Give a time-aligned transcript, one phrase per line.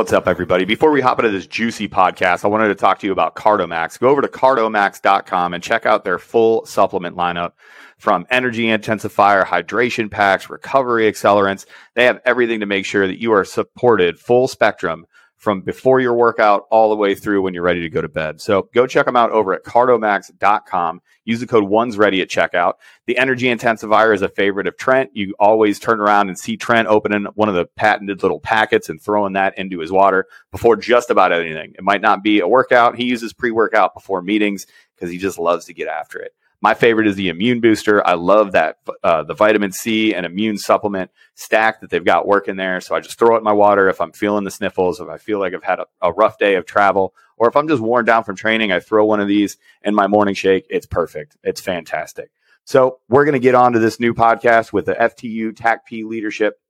[0.00, 0.64] What's up, everybody?
[0.64, 3.98] Before we hop into this juicy podcast, I wanted to talk to you about Cardomax.
[4.00, 7.52] Go over to cardomax.com and check out their full supplement lineup
[7.98, 11.66] from energy intensifier, hydration packs, recovery accelerants.
[11.96, 15.04] They have everything to make sure that you are supported full spectrum
[15.40, 18.42] from before your workout all the way through when you're ready to go to bed.
[18.42, 21.00] So go check them out over at cardomax.com.
[21.24, 22.74] Use the code one's ready at checkout.
[23.06, 25.10] The energy intensifier is a favorite of Trent.
[25.14, 29.00] You always turn around and see Trent opening one of the patented little packets and
[29.00, 31.72] throwing that into his water before just about anything.
[31.74, 32.96] It might not be a workout.
[32.96, 36.34] He uses pre workout before meetings because he just loves to get after it.
[36.62, 38.06] My favorite is the immune booster.
[38.06, 42.56] I love that uh, the vitamin C and immune supplement stack that they've got working
[42.56, 42.80] there.
[42.82, 45.16] So I just throw it in my water if I'm feeling the sniffles, if I
[45.16, 48.04] feel like I've had a, a rough day of travel, or if I'm just worn
[48.04, 50.66] down from training, I throw one of these in my morning shake.
[50.68, 51.38] It's perfect.
[51.42, 52.30] It's fantastic.
[52.64, 56.60] So we're going to get on to this new podcast with the FTU TACP leadership.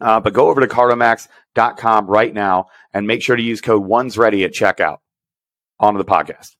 [0.00, 4.16] Uh, but go over to cardomax.com right now and make sure to use code one's
[4.16, 4.98] ready at checkout
[5.78, 6.57] onto the podcast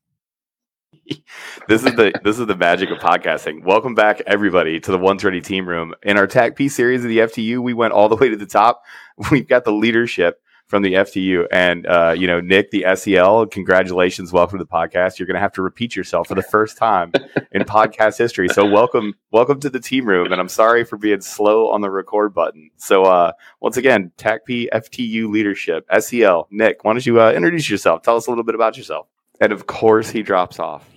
[1.69, 3.63] this is the this is the magic of podcasting.
[3.63, 5.95] Welcome back, everybody, to the One's Ready Team Room.
[6.03, 8.83] In our TACP series of the FTU, we went all the way to the top.
[9.31, 13.47] We've got the leadership from the FTU, and uh, you know, Nick, the SEL.
[13.47, 15.19] Congratulations, welcome to the podcast.
[15.19, 17.13] You're going to have to repeat yourself for the first time
[17.53, 18.49] in podcast history.
[18.49, 20.33] So, welcome, welcome to the team room.
[20.33, 22.71] And I'm sorry for being slow on the record button.
[22.77, 26.49] So, uh, once again, TACP FTU leadership, SEL.
[26.51, 28.03] Nick, why don't you uh, introduce yourself?
[28.03, 29.07] Tell us a little bit about yourself.
[29.41, 30.89] And of course, he drops off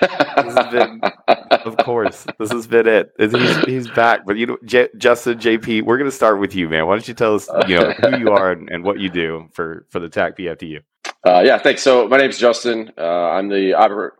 [0.00, 0.10] this
[0.54, 1.00] has been,
[1.50, 3.12] of course, this has been it.
[3.18, 6.68] He's, he's back, but you know, J- Justin, JP, we're going to start with you,
[6.68, 6.86] man.
[6.86, 9.48] Why don't you tell us, you know, who you are and, and what you do
[9.52, 10.80] for for the TACP FTU?
[11.26, 11.82] Uh, yeah, thanks.
[11.82, 12.92] So my name is Justin.
[12.96, 14.14] Uh, I'm the operator.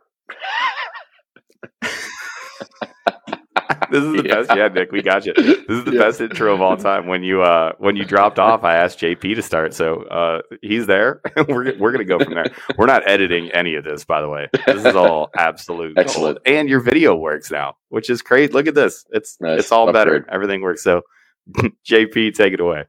[3.90, 4.34] This is the yeah.
[4.34, 4.50] best.
[4.56, 5.32] Yeah, Nick, we got you.
[5.34, 5.98] This is the yeah.
[5.98, 7.06] best intro of all time.
[7.06, 10.86] When you uh when you dropped off, I asked JP to start, so uh he's
[10.86, 11.20] there.
[11.48, 12.46] we're we're gonna go from there.
[12.76, 14.48] We're not editing any of this, by the way.
[14.66, 16.44] This is all absolute excellent.
[16.44, 16.56] Gold.
[16.56, 18.54] And your video works now, which is great.
[18.54, 19.04] Look at this.
[19.10, 19.60] It's nice.
[19.60, 20.26] it's all better.
[20.30, 20.82] Everything works.
[20.82, 21.02] So,
[21.86, 22.84] JP, take it away.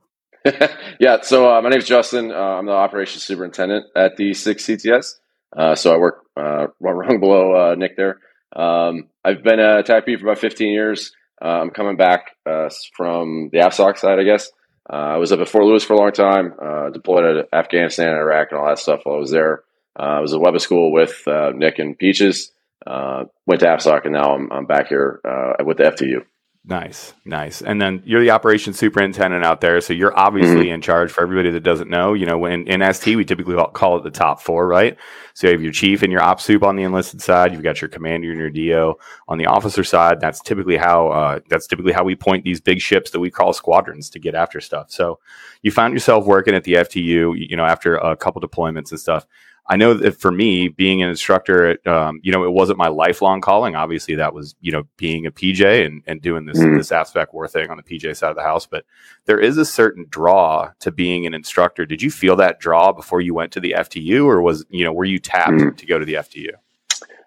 [1.00, 1.22] yeah.
[1.22, 2.32] So uh, my name is Justin.
[2.32, 5.16] Uh, I'm the operations superintendent at the Six CTS.
[5.56, 8.20] Uh, so I work uh, rung below uh, Nick there.
[8.56, 11.14] Um, I've been a TACP for about 15 years.
[11.42, 14.52] Uh, I'm coming back uh, from the AFSOC side, I guess.
[14.92, 18.10] Uh, I was up at Fort Lewis for a long time, uh, deployed at Afghanistan,
[18.10, 19.64] Iraq, and all that stuff while I was there.
[19.98, 22.52] Uh, I was at Weapons School with uh, Nick and Peaches.
[22.86, 25.22] went to AFSOC, and now I'm, I'm back here
[25.64, 26.26] with the FTU.
[26.70, 27.64] Nice, nice.
[27.64, 30.76] And then you're the operations superintendent out there, so you're obviously mm-hmm.
[30.76, 31.12] in charge.
[31.12, 34.12] For everybody that doesn't know, you know, when in ST we typically call it the
[34.12, 34.96] top four, right?
[35.34, 37.54] So you have your chief and your op soup on the enlisted side.
[37.54, 38.94] You've got your commander and your DO
[39.28, 40.22] on the officer side.
[40.22, 43.52] That's typically how uh, that's typically how we point these big ships that we call
[43.52, 44.92] squadrons to get after stuff.
[44.92, 45.18] So
[45.64, 49.26] you found yourself working at the FTU, you know, after a couple deployments and stuff.
[49.72, 53.40] I know that for me, being an instructor, um, you know, it wasn't my lifelong
[53.40, 53.76] calling.
[53.76, 56.76] Obviously, that was you know being a PJ and, and doing this mm.
[56.76, 58.66] this AFSPECWAR thing on the PJ side of the house.
[58.66, 58.86] But
[59.26, 61.86] there is a certain draw to being an instructor.
[61.86, 64.92] Did you feel that draw before you went to the FTU, or was you know
[64.92, 65.78] were you tapped mm.
[65.78, 66.50] to go to the FTU?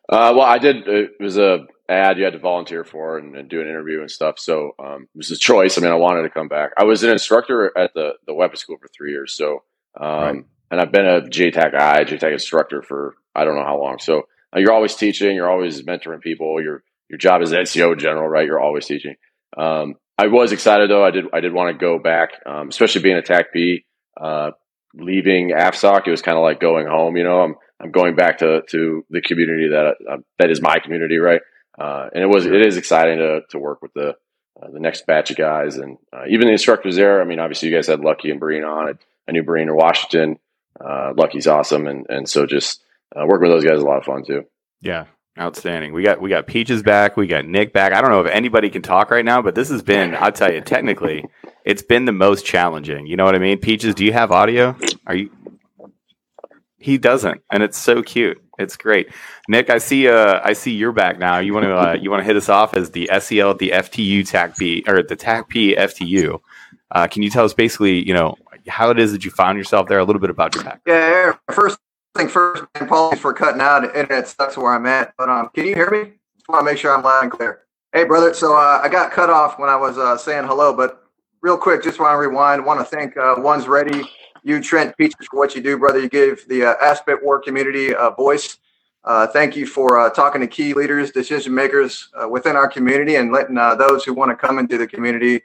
[0.09, 0.89] Uh, well, I did.
[0.89, 4.11] It was a ad you had to volunteer for and, and do an interview and
[4.11, 4.41] stuff.
[4.41, 5.79] So um, it was a choice.
[5.79, 6.73] I mean, I wanted to come back.
[6.77, 9.33] I was an instructor at the the weapon school for three years.
[9.33, 9.63] So
[9.97, 13.79] um, right and I've been a JTAC I, JTAC instructor for I don't know how
[13.79, 13.99] long.
[13.99, 14.23] So
[14.57, 16.61] uh, you're always teaching, you're always mentoring people.
[16.61, 18.47] Your your job is NCO general, right?
[18.47, 19.17] You're always teaching.
[19.57, 21.05] Um, I was excited though.
[21.05, 23.85] I did I did want to go back, um, especially being a TACP.
[24.19, 24.53] Uh,
[24.95, 27.17] leaving AFSOC, it was kind of like going home.
[27.17, 30.79] You know, I'm I'm going back to to the community that uh, that is my
[30.79, 31.43] community, right?
[31.79, 34.15] Uh, and it was it is exciting to to work with the
[34.63, 37.21] uh, the next batch of guys and uh, even the instructors there.
[37.21, 38.99] I mean, obviously you guys had Lucky and Breen on.
[39.29, 40.39] I knew Breen in Washington
[40.81, 42.83] uh, Lucky's awesome, and and so just
[43.15, 44.45] uh, working with those guys is a lot of fun too.
[44.81, 45.07] Yeah,
[45.39, 45.93] outstanding.
[45.93, 47.93] We got we got Peaches back, we got Nick back.
[47.93, 50.53] I don't know if anybody can talk right now, but this has been I'll tell
[50.53, 51.25] you technically
[51.65, 53.07] it's been the most challenging.
[53.07, 53.59] You know what I mean?
[53.59, 54.77] Peaches, do you have audio?
[55.07, 55.31] Are you?
[56.79, 58.43] He doesn't, and it's so cute.
[58.59, 59.09] It's great.
[59.49, 60.09] Nick, I see.
[60.09, 61.39] Uh, I see you're back now.
[61.39, 64.21] You want to uh, you want to hit us off as the SEL, the FTU
[64.23, 66.41] TACP or the TACP FTU.
[66.91, 68.37] Uh, can you tell us basically, you know,
[68.69, 71.39] how it is that you found yourself there, a little bit about your background.
[71.49, 71.79] Yeah, first
[72.15, 73.85] thing first, apologies for cutting out.
[73.85, 76.13] Internet sucks where I'm at, but um, can you hear me?
[76.37, 77.63] Just want to make sure I'm loud and clear.
[77.93, 78.33] Hey, brother.
[78.35, 81.05] So uh, I got cut off when I was uh, saying hello, but
[81.43, 82.65] real quick, just want to rewind.
[82.65, 84.03] Want to thank uh, One's Ready,
[84.43, 86.01] you Trent Peaches for what you do, brother.
[86.01, 88.59] You gave the uh, AFSPECWAR community a voice.
[89.05, 93.17] Uh, thank you for uh, talking to key leaders, decision makers uh, within our community,
[93.17, 95.43] and letting those who want to come into the community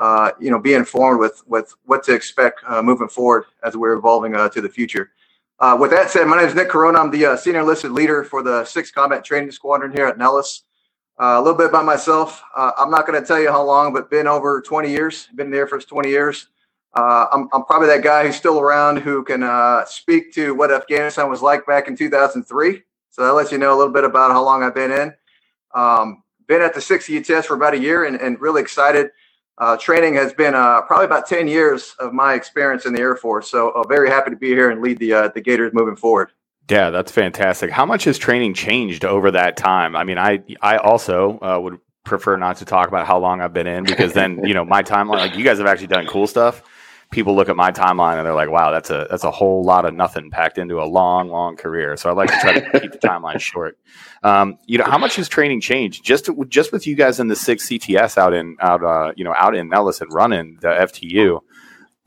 [0.00, 3.92] uh, you know, be informed with with what to expect uh, moving forward as we're
[3.92, 5.12] evolving uh, to the future.
[5.58, 6.98] Uh, with that said, my name is Nick Corona.
[6.98, 10.62] I'm the uh, senior enlisted leader for the 6th Combat Training Squadron here at Nellis.
[11.20, 12.42] Uh, a little bit about myself.
[12.56, 15.28] I'm not going to tell you how long, but been over 20 years.
[15.34, 16.48] Been there for 20 years.
[16.94, 21.42] I'm, I'm probably that guy who's still around who can speak to what Afghanistan was
[21.42, 22.82] like back in 2003.
[23.10, 25.12] So that lets you know a little bit about how long I've been in.
[25.74, 29.10] Um, been at the 6 CTS for about a year and, and really excited
[29.60, 33.14] uh, training has been uh, probably about 10 years of my experience in the Air
[33.14, 33.50] Force.
[33.50, 36.32] So uh, very happy to be here and lead the, uh, the Gators moving forward.
[36.70, 37.70] Yeah, that's fantastic.
[37.70, 39.94] How much has training changed over that time?
[39.94, 43.52] I mean, I, I also uh, would prefer not to talk about how long I've
[43.52, 46.26] been in because then, you know, my timeline, like you guys have actually done cool
[46.26, 46.62] stuff
[47.10, 49.84] people look at my timeline and they're like, "Wow, that's a that's a whole lot
[49.84, 52.92] of nothing packed into a long, long career." So I like to try to keep
[52.92, 53.78] the timeline short.
[54.22, 57.28] Um, you know, how much has training changed just to, just with you guys in
[57.28, 60.68] the six CTS out in out uh, you know out in Nellis and running the
[60.68, 61.40] FTU?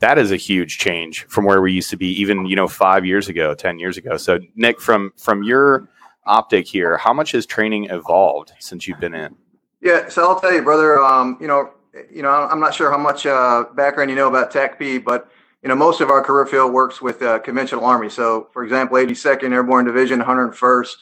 [0.00, 3.04] That is a huge change from where we used to be, even you know five
[3.04, 4.16] years ago, ten years ago.
[4.16, 5.88] So Nick, from from your
[6.26, 9.36] optic here, how much has training evolved since you've been in?
[9.82, 10.98] Yeah, so I'll tell you, brother.
[10.98, 11.70] Um, you know,
[12.10, 15.30] you know, I'm not sure how much uh, background you know about TACP, but
[15.62, 18.10] you know, most of our career field works with uh, conventional army.
[18.10, 20.94] So, for example, 82nd Airborne Division, 101st,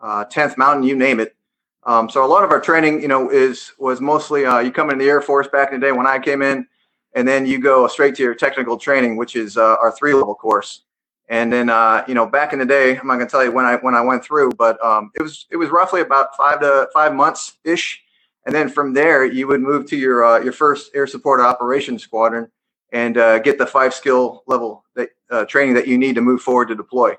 [0.00, 1.34] uh, 10th Mountain, you name it.
[1.82, 4.90] Um, so, a lot of our training, you know, is was mostly uh, you come
[4.90, 6.66] in the Air Force back in the day when I came in,
[7.14, 10.34] and then you go straight to your technical training, which is uh, our three level
[10.34, 10.82] course.
[11.28, 13.50] And then, uh, you know, back in the day, I'm not going to tell you
[13.50, 16.60] when I when I went through, but um, it was it was roughly about five
[16.60, 18.04] to five months ish
[18.46, 22.02] and then from there you would move to your uh, your first air support operations
[22.02, 22.50] squadron
[22.92, 26.40] and uh, get the five skill level that, uh, training that you need to move
[26.40, 27.14] forward to deploy.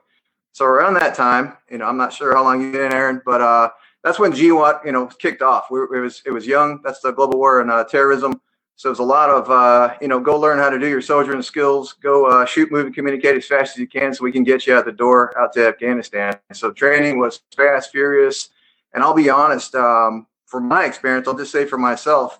[0.54, 3.42] So around that time, you know, I'm not sure how long you've been Aaron, but
[3.42, 3.70] uh,
[4.04, 5.70] that's when GWOT, you know, kicked off.
[5.70, 6.82] We, it was it was young.
[6.84, 8.42] That's the global war and uh, terrorism.
[8.76, 11.42] So it's a lot of uh, you know, go learn how to do your soldiering
[11.42, 14.66] skills, go shoot, move, and communicate as fast as you can, so we can get
[14.66, 16.40] you out the door out to Afghanistan.
[16.54, 18.50] So training was fast, furious,
[18.94, 19.76] and I'll be honest.
[19.76, 22.40] Um, from my experience, I'll just say for myself,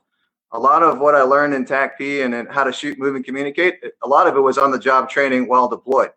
[0.52, 3.24] a lot of what I learned in TACP and in how to shoot, move, and
[3.24, 6.12] communicate, a lot of it was on the job training while deployed.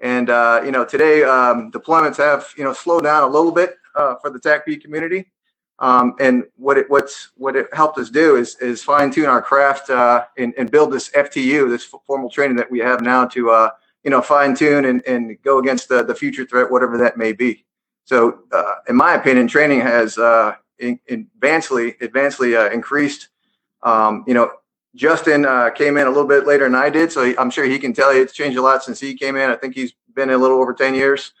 [0.00, 3.76] And uh, you know, today um, deployments have you know slowed down a little bit
[3.94, 5.30] uh, for the TACP community.
[5.78, 9.42] Um, and what it what's what it helped us do is is fine tune our
[9.42, 13.50] craft uh, and, and, build this FTU, this formal training that we have now to
[13.50, 13.70] uh,
[14.04, 17.32] you know fine tune and, and go against the, the future threat, whatever that may
[17.32, 17.64] be.
[18.04, 20.18] So, uh, in my opinion, training has
[20.78, 23.28] in, advancedly advancedly uh, increased.
[23.82, 24.50] Um, you know,
[24.94, 27.78] Justin uh, came in a little bit later than I did, so I'm sure he
[27.78, 29.50] can tell you it's changed a lot since he came in.
[29.50, 31.32] I think he's been a little over 10 years.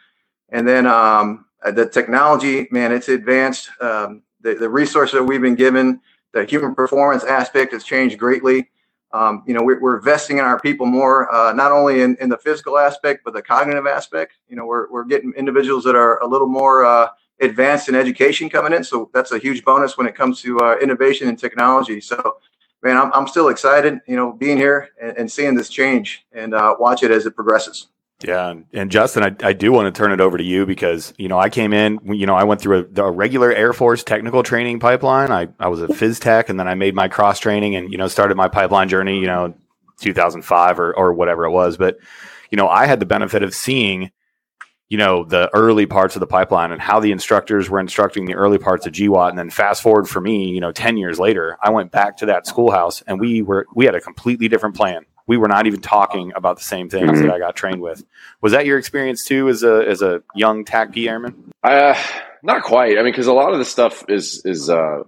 [0.50, 3.70] And then um, uh, the technology, man, it's advanced.
[3.80, 6.00] Um, the, the resources that we've been given,
[6.32, 8.70] the human performance aspect has changed greatly.
[9.12, 12.28] Um, you know, we're, we're, investing in our people more, uh, not only in, in
[12.28, 14.32] the physical aspect, but the cognitive aspect.
[14.48, 17.08] You know, we're, we're getting individuals that are a little more uh,
[17.40, 18.84] advanced in education coming in.
[18.84, 22.00] So that's a huge bonus when it comes to uh, innovation and technology.
[22.00, 22.38] So,
[22.82, 26.54] man, I'm, I'm still excited, you know, being here and, and seeing this change and
[26.54, 27.88] uh, watch it as it progresses.
[28.22, 31.28] Yeah, and Justin, I, I do want to turn it over to you because you
[31.28, 34.42] know I came in, you know, I went through a, a, regular Air Force technical
[34.42, 35.30] training pipeline.
[35.30, 37.98] I, I was a phys tech, and then I made my cross training, and you
[37.98, 39.52] know started my pipeline journey, you know,
[40.00, 41.76] 2005 or or whatever it was.
[41.76, 41.98] But
[42.50, 44.10] you know, I had the benefit of seeing
[44.88, 48.34] you know the early parts of the pipeline and how the instructors were instructing the
[48.34, 51.56] early parts of GWOT and then fast forward for me you know 10 years later
[51.62, 55.06] I went back to that schoolhouse and we were we had a completely different plan.
[55.26, 57.22] We were not even talking about the same things mm-hmm.
[57.22, 58.04] that I got trained with.
[58.42, 61.52] Was that your experience too as a as a young TACP airman?
[61.62, 62.00] Uh
[62.42, 62.98] not quite.
[62.98, 65.02] I mean because a lot of the stuff is is uh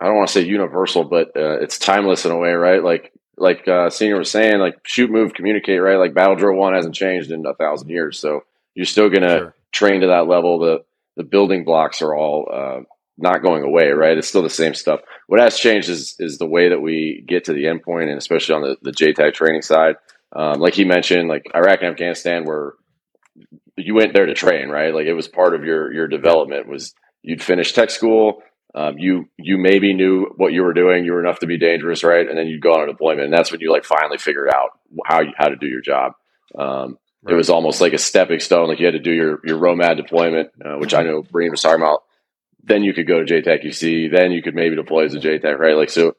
[0.00, 2.84] I don't want to say universal but uh, it's timeless in a way right?
[2.84, 5.96] Like like uh, senior was saying like shoot move communicate right?
[5.96, 8.18] Like battle drill one hasn't changed in a thousand years.
[8.18, 8.42] So
[8.74, 9.54] you're still going to sure.
[9.72, 10.58] train to that level.
[10.58, 10.84] The
[11.16, 12.80] the building blocks are all uh,
[13.16, 14.16] not going away, right?
[14.16, 15.00] It's still the same stuff.
[15.26, 18.54] What has changed is is the way that we get to the endpoint, and especially
[18.54, 19.96] on the the JTAC training side.
[20.34, 22.74] Um, like he mentioned, like Iraq and Afghanistan, where
[23.76, 24.94] you went there to train, right?
[24.94, 26.68] Like it was part of your your development.
[26.68, 28.42] Was you'd finish tech school,
[28.74, 32.04] um, you you maybe knew what you were doing, you were enough to be dangerous,
[32.04, 32.28] right?
[32.28, 34.70] And then you'd go on a deployment, and that's when you like finally figured out
[35.06, 36.12] how you, how to do your job.
[36.56, 37.32] Um, Right.
[37.32, 38.68] It was almost like a stepping stone.
[38.68, 41.62] Like you had to do your your ROMAD deployment, uh, which I know Breen was
[41.62, 42.04] talking about.
[42.62, 44.12] Then you could go to JTAC QC.
[44.12, 45.76] Then you could maybe deploy as a JTAC, right?
[45.76, 46.16] Like so,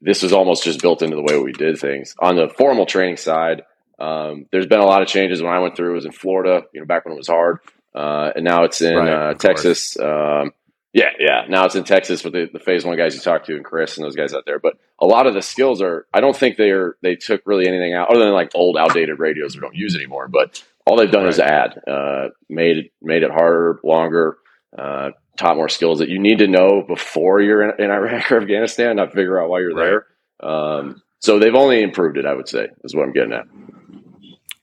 [0.00, 2.14] this was almost just built into the way we did things.
[2.18, 3.62] On the formal training side,
[3.98, 5.42] um, there's been a lot of changes.
[5.42, 7.60] When I went through, it was in Florida, you know, back when it was hard,
[7.94, 9.98] uh, and now it's in right, uh, Texas.
[9.98, 10.52] Um,
[10.94, 11.44] Yeah, yeah.
[11.48, 13.96] Now it's in Texas with the, the phase one guys you talked to and Chris
[13.96, 14.60] and those guys out there.
[14.60, 17.66] But a lot of the skills are I don't think they are they took really
[17.66, 20.28] anything out other than like old outdated radios we don't use anymore.
[20.28, 21.32] But all they've done right.
[21.32, 24.38] is add, uh, made it made it harder, longer,
[24.78, 28.40] uh, taught more skills that you need to know before you're in, in Iraq or
[28.40, 30.00] Afghanistan, not figure out why you're right.
[30.40, 30.48] there.
[30.48, 33.46] Um, so they've only improved it, I would say, is what I'm getting at.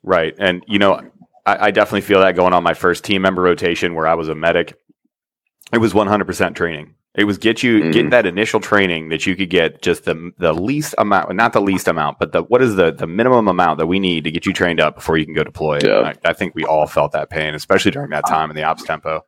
[0.02, 1.02] Right, and you know,
[1.46, 4.30] I, I definitely feel that going on my first team member rotation where I was
[4.30, 4.80] a medic
[5.74, 6.96] it was 100% training.
[7.13, 7.92] It was get you mm.
[7.92, 11.62] getting that initial training that you could get just the the least amount, not the
[11.62, 14.46] least amount, but the what is the the minimum amount that we need to get
[14.46, 15.80] you trained up before you can go deploy.
[15.84, 16.13] Yeah.
[16.24, 18.84] I, I, think we all felt that pain, especially during that time in the ops
[18.84, 19.25] tempo.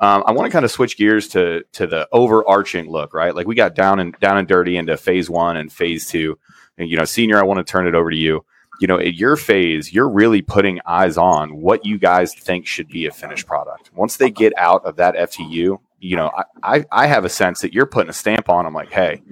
[0.00, 3.34] Um, I want to kind of switch gears to to the overarching look, right?
[3.34, 6.38] Like we got down and down and dirty into phase one and phase two.
[6.78, 8.44] And you know, senior, I want to turn it over to you.
[8.80, 12.88] You know, at your phase, you're really putting eyes on what you guys think should
[12.88, 13.90] be a finished product.
[13.94, 17.60] Once they get out of that FTU, you know, I, I, I have a sense
[17.60, 19.22] that you're putting a stamp on them like, hey,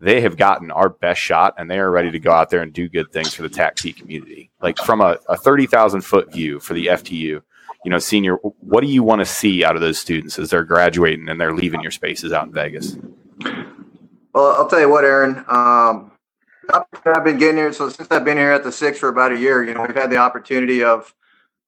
[0.00, 2.72] they have gotten our best shot and they are ready to go out there and
[2.72, 4.50] do good things for the TACP community.
[4.60, 7.42] Like from a, a 30,000 foot view for the FTU,
[7.84, 10.64] you know, senior, what do you want to see out of those students as they're
[10.64, 12.96] graduating and they're leaving your spaces out in Vegas?
[14.34, 16.12] Well, I'll tell you what, Aaron, um,
[16.72, 17.72] I've been getting here.
[17.72, 19.96] So since I've been here at the six for about a year, you know, we've
[19.96, 21.14] had the opportunity of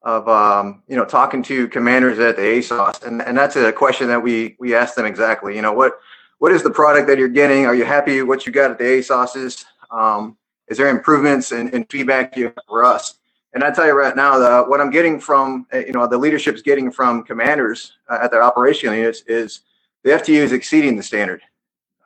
[0.03, 4.09] of um, you know talking to commanders at the ASOS, and and that's a question
[4.09, 5.55] that we we ask them exactly.
[5.57, 5.99] You know what
[6.39, 7.67] what is the product that you're getting?
[7.67, 9.65] Are you happy with what you got at the ASOSs?
[9.91, 10.37] Um,
[10.69, 13.19] is there improvements and, feedback you for us?
[13.53, 16.19] And I tell you right now, the, what I'm getting from uh, you know the
[16.19, 19.61] leadership's getting from commanders uh, at their operational units is
[20.03, 21.43] the FTU is exceeding the standard.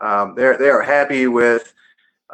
[0.00, 1.74] Um, they're they are happy with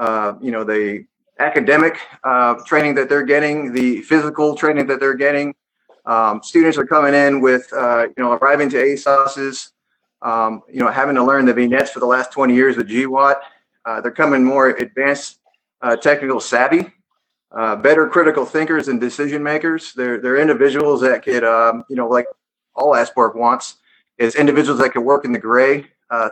[0.00, 1.04] uh, you know the
[1.40, 5.54] academic uh, training that they're getting, the physical training that they're getting.
[6.06, 9.70] Um, students are coming in with, uh, you know, arriving to ASOSs,
[10.22, 13.36] um, you know, having to learn the vignettes for the last 20 years with GWOT.
[13.84, 15.38] Uh, they're coming more advanced
[15.82, 16.92] uh, technical savvy,
[17.52, 19.92] uh, better critical thinkers and decision makers.
[19.94, 22.26] They're, they're individuals that could, um, you know, like
[22.74, 23.76] all AFSPECWAR wants,
[24.18, 25.86] is individuals that can work in the gray,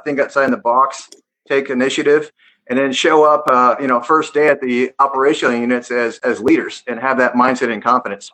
[0.05, 1.09] think outside the box,
[1.47, 2.31] take initiative
[2.69, 6.41] and then show up, uh, you know, first day at the operational units as as
[6.41, 8.31] leaders and have that mindset and confidence.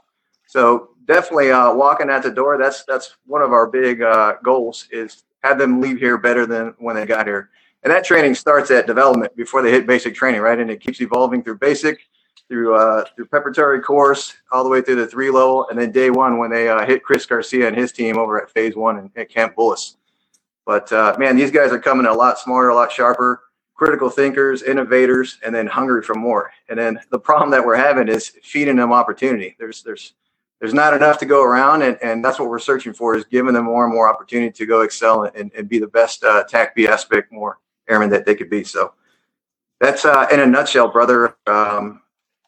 [0.46, 2.58] So definitely uh, walking out the door.
[2.58, 6.74] That's that's one of our big uh, goals is have them leave here better than
[6.78, 7.50] when they got here.
[7.82, 10.58] And that training starts at development before they hit basic training, right?
[10.58, 12.00] And it keeps evolving through basic,
[12.48, 16.10] through uh, through preparatory course, all the way through the three level, and then day
[16.10, 19.10] one when they uh, hit Chris Garcia and his team over at Phase One and
[19.16, 19.96] at Camp Bullis.
[20.66, 23.42] But uh, man, these guys are coming a lot smarter, a lot sharper
[23.74, 26.52] critical thinkers, innovators, and then hungry for more.
[26.68, 29.56] And then the problem that we're having is feeding them opportunity.
[29.58, 30.14] There's there's
[30.60, 33.52] there's not enough to go around, and, and that's what we're searching for is giving
[33.52, 36.88] them more and more opportunity to go excel and, and be the best uh, TACP
[36.88, 37.54] AFSPECWAR
[37.88, 38.64] airmen that they could be.
[38.64, 38.94] So
[39.80, 41.36] that's uh, in a nutshell, brother.
[41.46, 42.00] Um,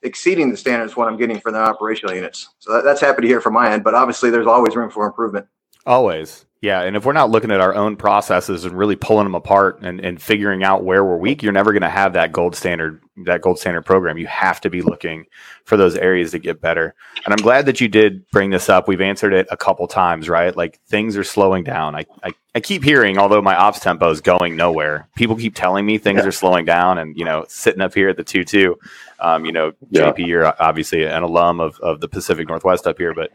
[0.02, 2.50] exceeding the standards what I'm getting for the operational units.
[2.60, 5.04] So that, that's happy to hear from my end, but obviously there's always room for
[5.04, 5.46] improvement.
[5.86, 6.44] Always.
[6.62, 9.82] Yeah, and if we're not looking at our own processes and really pulling them apart
[9.82, 13.02] and, and figuring out where we're weak, you're never going to have that gold standard
[13.18, 14.18] that gold standard program.
[14.18, 15.26] You have to be looking
[15.64, 16.94] for those areas to get better.
[17.24, 18.88] And I'm glad that you did bring this up.
[18.88, 20.54] We've answered it a couple times, right?
[20.56, 21.94] Like things are slowing down.
[21.94, 25.86] I I, I keep hearing, although my ops tempo is going nowhere, people keep telling
[25.86, 26.28] me things yeah.
[26.28, 26.98] are slowing down.
[26.98, 28.78] And you know, sitting up here at the two two,
[29.20, 30.10] um, you know, yeah.
[30.10, 33.30] JP, you're obviously an alum of of the Pacific Northwest up here, but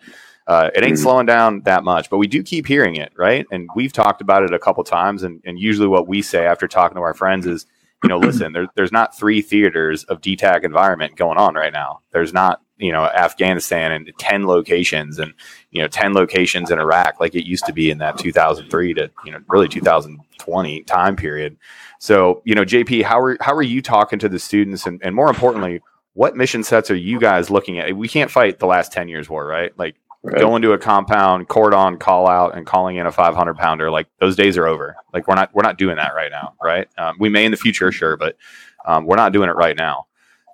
[0.47, 1.03] uh, it ain't mm-hmm.
[1.03, 3.45] slowing down that much, but we do keep hearing it, right?
[3.51, 6.67] And we've talked about it a couple times, and, and usually what we say after
[6.67, 7.65] talking to our friends is,
[8.03, 11.99] you know, listen, there, there's not three theaters of DTAC environment going on right now.
[12.11, 15.33] There's not, you know, Afghanistan and 10 locations and,
[15.69, 19.11] you know, 10 locations in Iraq like it used to be in that 2003 to,
[19.23, 21.57] you know, really 2020 time period.
[21.99, 24.87] So, you know, JP, how are, how are you talking to the students?
[24.87, 25.81] And, and more importantly,
[26.13, 27.95] what mission sets are you guys looking at?
[27.95, 29.77] We can't fight the last 10 years war, right?
[29.77, 30.39] Like Right.
[30.39, 34.35] Going to a compound, cordon, call out, and calling in a 500 pounder, like those
[34.35, 34.95] days are over.
[35.13, 36.87] Like we're not we're not doing that right now, right?
[36.99, 38.37] Um, we may in the future, sure, but
[38.85, 40.05] um, we're not doing it right now.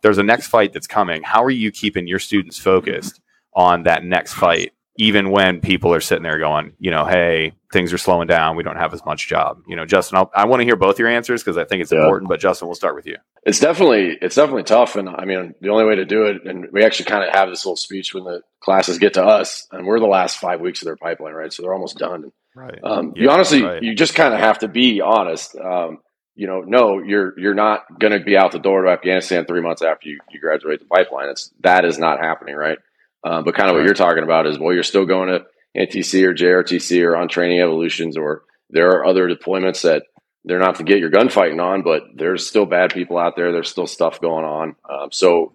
[0.03, 1.21] There's a next fight that's coming.
[1.21, 3.19] How are you keeping your students focused
[3.53, 7.93] on that next fight even when people are sitting there going, you know, hey, things
[7.93, 8.55] are slowing down.
[8.55, 9.61] We don't have as much job.
[9.67, 11.91] You know, Justin, I'll, i want to hear both your answers because I think it's
[11.91, 11.99] yeah.
[11.99, 12.29] important.
[12.29, 13.17] But Justin, we'll start with you.
[13.43, 16.67] It's definitely it's definitely tough, and I mean, the only way to do it, and
[16.71, 19.85] we actually kind of have this little speech when the classes get to us, and
[19.85, 21.53] we're the last five weeks of their pipeline, right?
[21.53, 22.31] So they're almost done.
[22.55, 22.79] Right.
[22.83, 23.83] Um, yeah, you honestly, right.
[23.83, 25.55] you just kind of have to be honest.
[25.55, 25.99] Um,
[26.35, 29.61] you know, no, you're you're not going to be out the door to Afghanistan three
[29.61, 31.29] months after you, you graduate the pipeline.
[31.29, 32.79] It's that is not happening, right?
[33.23, 35.45] Uh, but kind of what you're talking about is, well, you're still going to
[35.77, 40.03] NTC or JRTC or on training evolutions or there are other deployments that
[40.43, 43.51] they're not to get your gunfighting on, but there's still bad people out there.
[43.51, 44.75] There's still stuff going on.
[44.89, 45.53] Um, so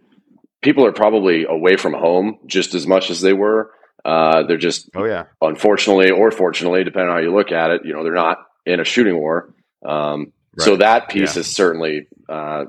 [0.61, 3.73] people are probably away from home just as much as they were.
[4.05, 7.83] Uh, they're just, oh yeah, unfortunately or fortunately, depending on how you look at it,
[7.85, 9.55] you know, they're not in a shooting war.
[9.87, 10.65] Um, right.
[10.65, 11.41] So that piece yeah.
[11.41, 12.65] is certainly uh,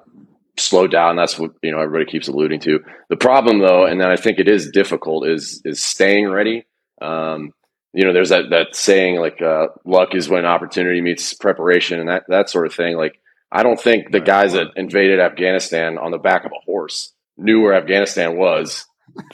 [0.64, 1.16] slowed down.
[1.16, 2.80] That's what you know everybody keeps alluding to.
[3.10, 6.66] The problem, though, and then I think it is difficult, is is staying ready.
[7.02, 7.52] Um,
[7.94, 12.10] you know, there's that that saying like uh, luck is when opportunity meets preparation, and
[12.10, 12.98] that that sort of thing.
[12.98, 13.20] Like,
[13.52, 17.62] I don't think the guys that invaded Afghanistan on the back of a horse knew
[17.62, 18.86] where Afghanistan was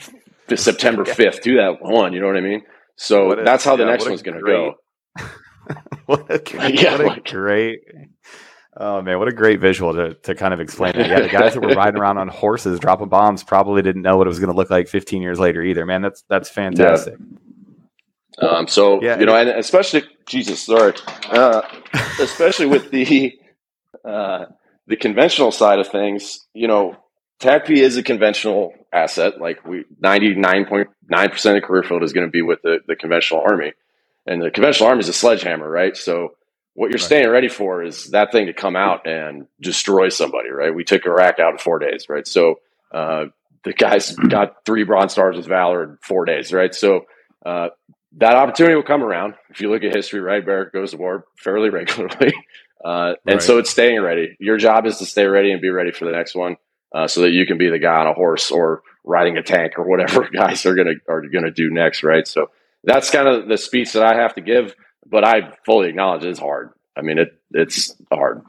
[0.54, 2.12] September fifth, two thousand one.
[2.12, 2.62] You know what I mean?
[2.96, 4.74] So that's how the yeah, next one's going to go.
[6.04, 7.80] what a, yeah, what a like, great
[8.76, 11.08] Oh man, what a great visual to, to kind of explain it.
[11.08, 14.26] Yeah, the guys that were riding around on horses dropping bombs probably didn't know what
[14.26, 15.84] it was going to look like 15 years later either.
[15.84, 17.16] Man, that's that's fantastic.
[18.40, 18.48] Yeah.
[18.48, 20.94] Um, so yeah, you know, and especially Jesus, sorry,
[21.30, 21.62] uh,
[22.20, 23.34] especially with the
[24.04, 24.46] uh,
[24.86, 26.96] the conventional side of things, you know,
[27.40, 29.40] TACP is a conventional asset.
[29.40, 33.42] Like we, 99.9 percent of career field is going to be with the, the conventional
[33.42, 33.72] army,
[34.26, 35.96] and the conventional army is a sledgehammer, right?
[35.96, 36.34] So
[36.80, 37.04] what you're right.
[37.04, 40.74] staying ready for is that thing to come out and destroy somebody, right?
[40.74, 42.26] We took Iraq out in four days, right?
[42.26, 42.60] So
[42.90, 43.26] uh,
[43.64, 46.74] the guys got three Bronze Stars with Valor in four days, right?
[46.74, 47.04] So
[47.44, 47.68] uh,
[48.16, 49.34] that opportunity will come around.
[49.50, 52.32] If you look at history, right, Barrett goes to war fairly regularly.
[52.82, 53.42] Uh, and right.
[53.42, 54.34] so it's staying ready.
[54.40, 56.56] Your job is to stay ready and be ready for the next one,
[56.94, 59.78] uh, so that you can be the guy on a horse or riding a tank
[59.78, 62.26] or whatever guys are gonna are gonna do next, right?
[62.26, 62.46] So
[62.84, 64.74] that's kind of the speech that I have to give
[65.10, 66.70] but I fully acknowledge it's hard.
[66.96, 68.42] I mean, it it's hard.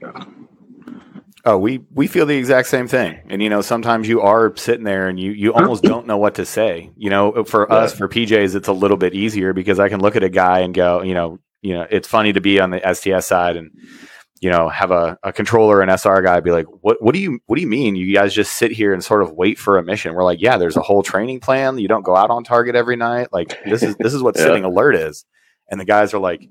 [1.44, 4.84] Oh, we we feel the exact same thing, and you know, sometimes you are sitting
[4.84, 6.92] there and you you almost don't know what to say.
[6.96, 7.78] You know, for yeah.
[7.78, 10.60] us, for PJs, it's a little bit easier because I can look at a guy
[10.60, 13.72] and go, you know, you know, it's funny to be on the STS side and
[14.42, 17.40] you know have a, a controller and SR guy be like, what what do you
[17.46, 17.96] what do you mean?
[17.96, 20.14] You guys just sit here and sort of wait for a mission?
[20.14, 21.80] We're like, yeah, there's a whole training plan.
[21.80, 23.30] You don't go out on target every night.
[23.32, 24.44] Like this is this is what yeah.
[24.44, 25.26] sitting alert is.
[25.72, 26.48] And the guys are like,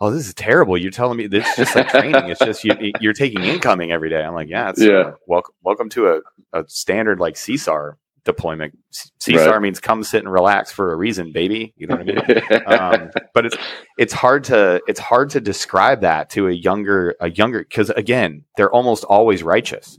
[0.00, 0.76] oh, this is terrible.
[0.76, 2.28] You're telling me this is just like training.
[2.28, 2.74] It's just you,
[3.08, 4.22] are taking incoming every day.
[4.22, 4.92] I'm like, yeah, it's, yeah.
[4.92, 6.20] Uh, welcome, welcome to a,
[6.52, 8.76] a standard like CSAR deployment.
[9.20, 9.62] CSAR right.
[9.62, 11.72] means come sit and relax for a reason, baby.
[11.76, 12.62] You know what I mean?
[12.66, 13.56] um, but it's
[13.96, 18.44] it's hard to it's hard to describe that to a younger a younger because again,
[18.56, 19.98] they're almost always righteous.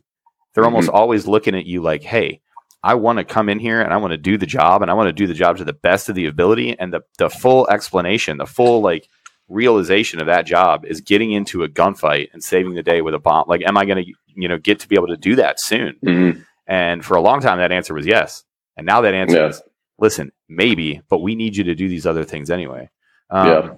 [0.53, 0.75] They're mm-hmm.
[0.75, 2.41] almost always looking at you like, hey.
[2.83, 4.93] I want to come in here and I want to do the job and I
[4.93, 7.67] want to do the job to the best of the ability and the the full
[7.69, 9.07] explanation, the full like
[9.49, 13.19] realization of that job is getting into a gunfight and saving the day with a
[13.19, 13.45] bomb.
[13.47, 15.95] Like, am I going to, you know, get to be able to do that soon?
[16.03, 16.41] Mm-hmm.
[16.67, 18.43] And for a long time, that answer was yes.
[18.77, 19.47] And now that answer yeah.
[19.47, 19.61] is,
[19.99, 22.89] listen, maybe, but we need you to do these other things anyway.
[23.29, 23.73] Um, yeah.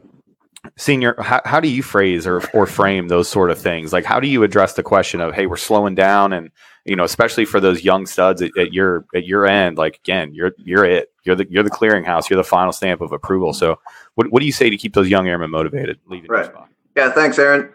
[0.77, 3.93] Senior, how, how do you phrase or, or frame those sort of things?
[3.93, 6.51] Like, how do you address the question of, hey, we're slowing down, and
[6.85, 10.33] you know, especially for those young studs at, at your at your end, like again,
[10.33, 13.53] you're you're it, you're the you're the clearinghouse, you're the final stamp of approval.
[13.53, 13.79] So,
[14.13, 15.99] what, what do you say to keep those young airmen motivated?
[16.07, 16.49] Leaving right.
[16.95, 17.11] Yeah.
[17.11, 17.69] Thanks, Aaron.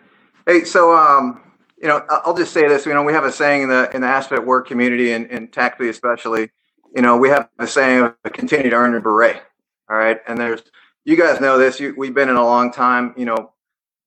[0.47, 1.43] Hey, so um,
[1.83, 2.87] you know, I'll just say this.
[2.87, 5.89] You know, we have a saying in the in the AFSPECWAR community and in TACP
[5.89, 6.51] especially.
[6.95, 9.43] You know, we have a saying of continue to earn your beret.
[9.89, 10.63] All right, and there's
[11.05, 11.81] you guys know this.
[11.81, 13.13] You, we've been in a long time.
[13.17, 13.53] You know,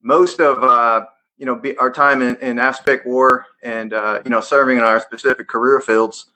[0.01, 4.77] most of uh, you know our time in, in AFSPECWAR and uh, you know serving
[4.77, 6.27] in our specific career fields.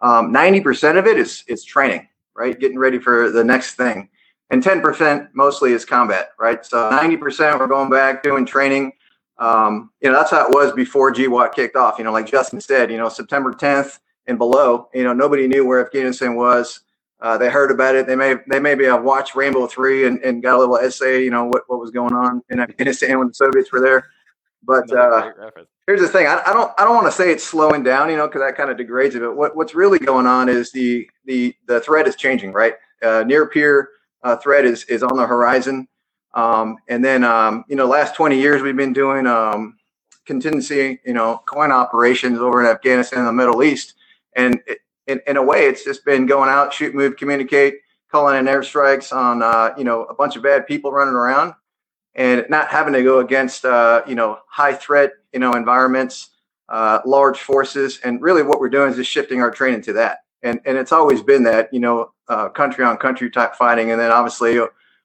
[0.00, 2.58] Um, ninety um, percent of it is is training, right?
[2.58, 4.08] Getting ready for the next thing
[4.50, 6.64] and 10% mostly is combat, right?
[6.64, 8.92] So 90% we're going back doing training.
[9.38, 11.98] Um, you know, that's how it was before GWOT kicked off.
[11.98, 15.66] You know, like Justin said, you know, September 10th and below, you know, nobody knew
[15.66, 16.80] where Afghanistan was.
[17.20, 18.06] Uh, they heard about it.
[18.06, 21.30] They may they maybe have watched Rambo Three and, and got a little essay, you
[21.30, 24.10] know, what, what was going on in Afghanistan when the Soviets were there.
[24.66, 25.30] But uh,
[25.86, 28.16] here's the thing: I, I don't I don't want to say it's slowing down, you
[28.16, 29.20] know, because that kind of degrades it.
[29.20, 32.74] But what, what's really going on is the the the threat is changing, right?
[33.02, 33.90] Uh, near peer
[34.22, 35.88] uh, threat is is on the horizon.
[36.34, 39.78] Um, and then um, you know, last 20 years we've been doing um,
[40.26, 43.94] contingency, you know, coin operations over in Afghanistan and the Middle East.
[44.34, 47.76] And it, in, in a way, it's just been going out, shoot, move, communicate,
[48.10, 51.54] calling in airstrikes on uh, you know a bunch of bad people running around,
[52.16, 56.30] and not having to go against uh, you know high threat you know environments,
[56.68, 60.20] uh, large forces, and really what we're doing is just shifting our training to that.
[60.42, 64.00] And and it's always been that you know uh, country on country type fighting, and
[64.00, 64.58] then obviously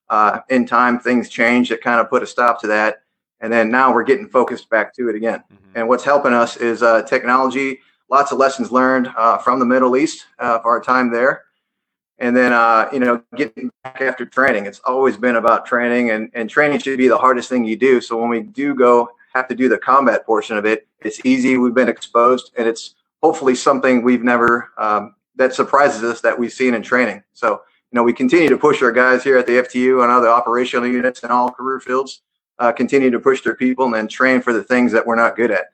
[0.09, 3.03] uh, in time things change that kind of put a stop to that,
[3.41, 5.43] and then now we're getting focused back to it again.
[5.53, 5.71] Mm-hmm.
[5.75, 9.97] And what's helping us is uh, technology, lots of lessons learned uh, from the Middle
[9.97, 11.43] East uh, for our time there,
[12.21, 14.67] and then uh, you know getting back after training.
[14.67, 17.99] It's always been about training, and and training should be the hardest thing you do.
[17.99, 21.57] So when we do go have to do the combat portion of it, it's easy.
[21.57, 26.53] We've been exposed, and it's hopefully something we've never um, that surprises us that we've
[26.53, 27.23] seen in training.
[27.33, 30.29] So you know we continue to push our guys here at the FTU and other
[30.29, 32.21] operational units and all career fields.
[32.59, 35.35] Uh, continue to push their people and then train for the things that we're not
[35.35, 35.73] good at.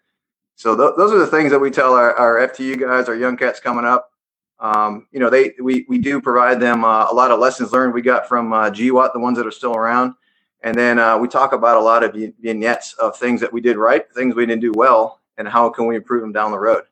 [0.56, 3.36] So th- those are the things that we tell our, our FTU guys, our young
[3.36, 4.10] cats coming up
[4.60, 7.94] um, you know, they we we do provide them uh, a lot of lessons learned
[7.94, 10.16] we got from uh, GWOT, the ones that are still around,
[10.62, 13.78] and then uh, we talk about a lot of vignettes of things that we did
[13.78, 16.84] right, things we didn't do well, and how can we improve them down the road.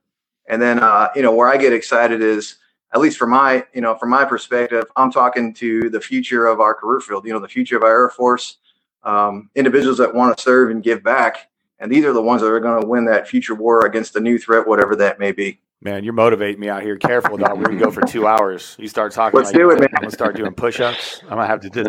[0.47, 2.57] And then uh, you know where I get excited is
[2.93, 6.59] at least from my you know from my perspective, I'm talking to the future of
[6.59, 7.25] our career field.
[7.25, 8.57] You know, the future of our Air Force,
[9.03, 11.49] um, individuals that want to serve and give back,
[11.79, 14.21] and these are the ones that are going to win that future war against the
[14.21, 15.59] new threat, whatever that may be.
[15.85, 16.97] Man, you're motivating me out here.
[16.97, 17.59] Careful, dog.
[17.59, 18.75] We're gonna go for two hours.
[18.79, 19.37] You start talking.
[19.37, 19.89] Let's like, do it, man.
[19.93, 21.21] I'm gonna start doing push-ups.
[21.25, 21.85] I'm gonna have to do.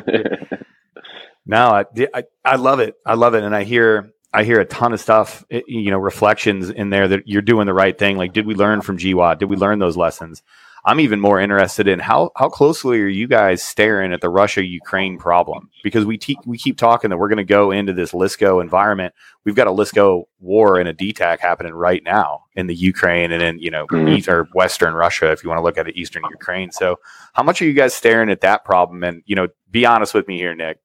[1.46, 2.96] no, I, I, I love it.
[3.06, 5.46] I love it, and I hear I hear a ton of stuff.
[5.50, 8.18] Eh, you know, reflections in there that you're doing the right thing.
[8.18, 9.38] Like, did we learn from GWOT?
[9.38, 10.42] Did we learn those lessons?
[10.86, 14.64] I'm even more interested in how how closely are you guys staring at the Russia
[14.64, 15.68] Ukraine problem?
[15.82, 19.12] Because we te- we keep talking that we're going to go into this LSCO environment.
[19.42, 23.42] We've got a LSCO war and a DTAC happening right now in the Ukraine and
[23.42, 24.08] in you know mm-hmm.
[24.10, 26.70] east or Western Russia, if you want to look at it, Eastern Ukraine.
[26.70, 27.00] So,
[27.32, 29.02] how much are you guys staring at that problem?
[29.02, 30.78] And you know, be honest with me here, Nick.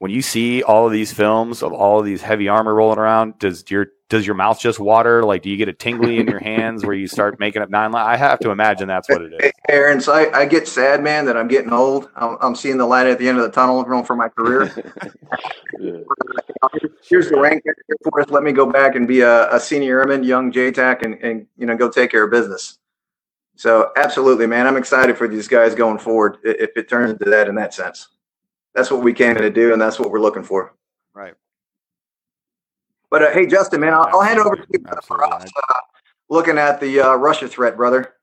[0.00, 3.38] When you see all of these films of all of these heavy armor rolling around,
[3.38, 5.22] does your does your mouth just water?
[5.24, 7.94] Like, do you get a tingly in your hands where you start making up nine?
[7.94, 9.52] I have to imagine that's what it is.
[9.68, 12.08] Aaron, so I, I get sad, man, that I'm getting old.
[12.16, 14.68] I'm, I'm, seeing the light at the end of the tunnel for my career.
[17.06, 17.62] Here's the rank
[18.02, 18.30] for us.
[18.30, 21.66] Let me go back and be a, a senior airman, young JTAC, and, and you
[21.66, 22.78] know go take care of business.
[23.54, 26.38] So absolutely, man, I'm excited for these guys going forward.
[26.42, 28.08] If it turns into that in that sense,
[28.74, 30.74] that's what we came in to do, and that's what we're looking for.
[31.14, 31.34] Right.
[33.10, 35.74] But uh, hey, Justin, man, I'll, I'll hand over to you for us uh,
[36.28, 38.14] looking at the uh, Russia threat, brother.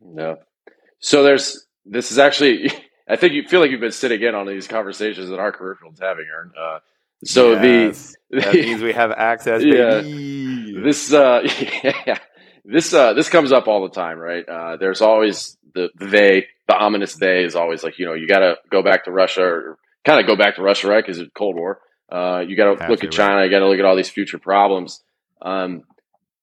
[0.00, 0.38] No.
[1.00, 2.72] So there's this is actually
[3.08, 5.76] I think you feel like you've been sitting in on these conversations that our career
[5.80, 6.52] field's having, Aaron.
[6.58, 6.78] Uh,
[7.24, 9.62] so yes, the that means we have access.
[9.62, 11.40] Yeah, this uh,
[12.06, 12.18] yeah,
[12.64, 14.48] this uh, this comes up all the time, right?
[14.48, 18.26] Uh, there's always the, the they, the ominous they is always like you know you
[18.26, 21.04] got to go back to Russia or kind of go back to Russia, right?
[21.04, 21.80] Because it's Cold War.
[22.10, 23.44] Uh, you got to look at China.
[23.44, 25.02] You got to look at all these future problems.
[25.42, 25.84] Um,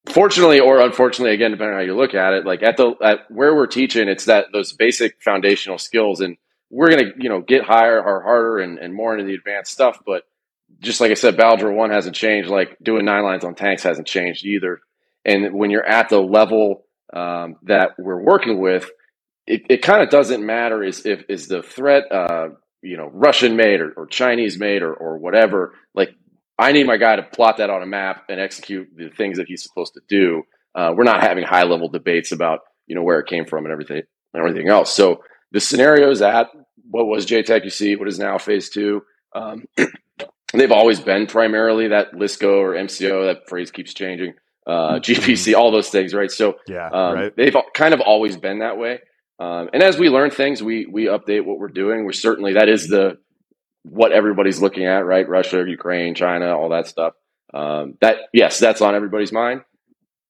[0.08, 3.30] fortunately or unfortunately, again, depending on how you look at it, like at the at
[3.30, 6.38] where we're teaching, it's that those basic foundational skills, and
[6.70, 10.00] we're gonna you know get higher or harder and, and more into the advanced stuff.
[10.06, 10.24] But
[10.80, 12.50] just like I said, Drill One hasn't changed.
[12.50, 14.80] Like doing nine lines on tanks hasn't changed either.
[15.24, 18.90] And when you're at the level um, that we're working with,
[19.48, 22.50] it, it kind of doesn't matter is if is the threat uh,
[22.82, 25.74] you know Russian made or, or Chinese made or, or whatever.
[25.94, 26.10] Like
[26.58, 29.48] I need my guy to plot that on a map and execute the things that
[29.48, 30.44] he's supposed to do.
[30.74, 33.72] Uh, we're not having high level debates about you know where it came from and
[33.72, 34.02] everything
[34.34, 34.94] and everything else.
[34.94, 36.48] So the scenario is at
[36.90, 39.02] what was JTAC QC, what is now phase two,
[39.34, 39.66] um,
[40.54, 43.34] they've always been primarily that LSCO or MCO.
[43.34, 44.34] That phrase keeps changing.
[44.66, 45.62] Uh, GPC, mm-hmm.
[45.62, 46.32] all those things, right?
[46.32, 47.36] So yeah, um, right.
[47.36, 49.00] they've kind of always been that way.
[49.40, 52.06] Um, and as we learn things, we we update what we're doing.
[52.06, 53.18] We're certainly that is the
[53.84, 55.28] what everybody's looking at, right?
[55.28, 57.14] Russia, Ukraine, China, all that stuff.
[57.54, 59.62] Um, that yes, that's on everybody's mind.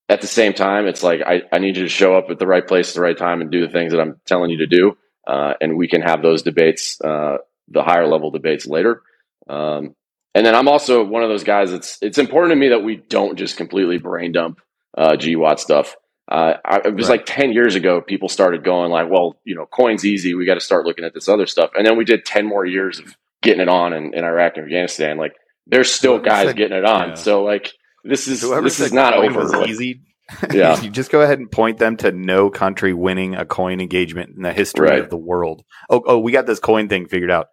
[0.09, 2.47] At the same time, it's like I, I need you to show up at the
[2.47, 4.67] right place at the right time and do the things that I'm telling you to
[4.67, 7.37] do, uh, and we can have those debates, uh,
[7.69, 9.01] the higher level debates later.
[9.47, 9.95] Um,
[10.35, 11.71] and then I'm also one of those guys.
[11.71, 14.61] It's it's important to me that we don't just completely brain dump
[14.97, 15.95] uh, GWOT stuff.
[16.27, 17.19] Uh, I, it was right.
[17.19, 20.33] like 10 years ago, people started going like, well, you know, coin's easy.
[20.33, 21.71] We got to start looking at this other stuff.
[21.75, 24.65] And then we did 10 more years of getting it on in, in Iraq and
[24.65, 25.17] Afghanistan.
[25.17, 25.35] Like
[25.67, 27.09] there's still guys said, getting it on.
[27.09, 27.15] Yeah.
[27.15, 27.71] So like,
[28.03, 29.65] this is, Whoever this is not over.
[29.65, 30.01] Easy.
[30.51, 30.81] yeah.
[30.81, 34.41] you just go ahead and point them to no country winning a coin engagement in
[34.41, 34.99] the history right.
[34.99, 35.63] of the world.
[35.87, 37.47] Oh, oh, we got this coin thing figured out.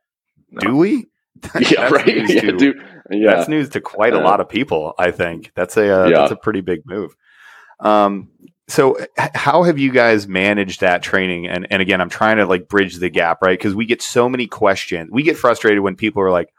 [0.50, 0.61] No.
[0.61, 1.06] Do we?
[1.61, 2.06] yeah, right.
[2.06, 2.74] Yeah, to,
[3.11, 4.94] yeah, that's news to quite a lot of people.
[4.98, 6.18] I think that's a uh, yeah.
[6.18, 7.14] that's a pretty big move.
[7.80, 8.28] Um,
[8.68, 11.46] so how have you guys managed that training?
[11.46, 13.59] And, and again i'm trying to like bridge the gap right?
[13.59, 15.11] Because we get so many questions.
[15.12, 16.53] We get frustrated when people are like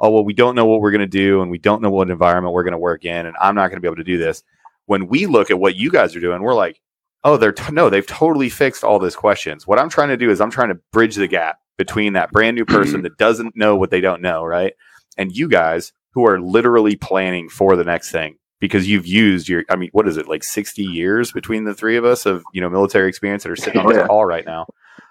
[0.00, 2.10] oh well we don't know what we're going to do and we don't know what
[2.10, 4.18] environment we're going to work in and i'm not going to be able to do
[4.18, 4.42] this.
[4.86, 6.80] When we look at what you guys are doing we're like
[7.24, 9.66] oh they're t- no they've totally fixed all those questions.
[9.66, 12.56] What i'm trying to do is i'm trying to bridge the gap between that brand
[12.56, 14.74] new person that doesn't know what they don't know right?
[15.16, 19.64] And you guys who are literally planning for the next thing because you've used your
[19.70, 22.60] i mean what is it like 60 years between the three of us of you
[22.60, 24.06] know military experience that are sitting on this Yeah.
[24.06, 24.66] call right now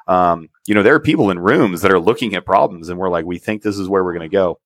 [0.07, 3.09] um, you know there are people in rooms that are looking at problems and we're
[3.09, 4.59] like we think this is where we're going to go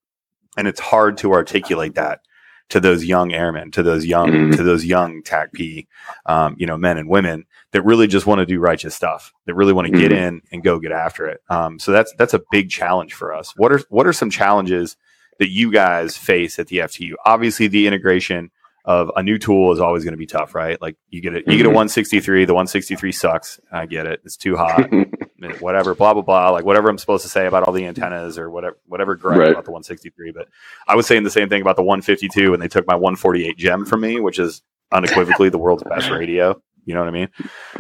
[0.58, 2.22] and it's hard to articulate that
[2.70, 4.56] to those young airmen to those young Mhm.
[4.56, 5.88] to those young TACP
[6.26, 9.54] um, you know men and women that really just want to do righteous stuff that
[9.54, 10.18] really want to get Mhm.
[10.28, 13.54] in and go get after it um, so that's that's a big challenge for us
[13.58, 14.96] what are what are some challenges
[15.40, 17.16] that you guys face at the FTU.
[17.26, 18.52] Obviously, the integration
[18.86, 20.82] of a new tool is always going to be tough, right?
[20.82, 21.74] Like you get it, you get a Mhm.
[21.76, 22.46] 163.
[22.46, 23.60] The 163 sucks.
[23.72, 24.22] I get it.
[24.26, 24.90] It's too hot.
[25.60, 25.96] whatever.
[25.96, 26.50] Blah blah blah.
[26.50, 29.52] Like whatever I'm supposed to say about all the antennas or whatever whatever gripe Right.
[29.52, 30.32] about the 163.
[30.32, 30.48] But
[30.88, 33.86] I was saying the same thing about the 152, and they took my 148 JEM
[33.86, 36.62] from me, which is unequivocally the world's best radio.
[36.86, 37.30] You know what I mean?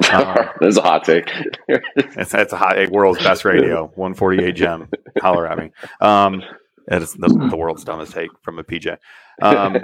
[0.09, 1.29] Uh, That's a hot take.
[1.67, 4.89] It's, that's a hot world's best radio, 148 JEM.
[5.21, 5.71] Holler at me.
[5.99, 6.41] Um,
[6.87, 8.97] it's the, the world's dumbest take from a PJ.
[9.41, 9.77] Um,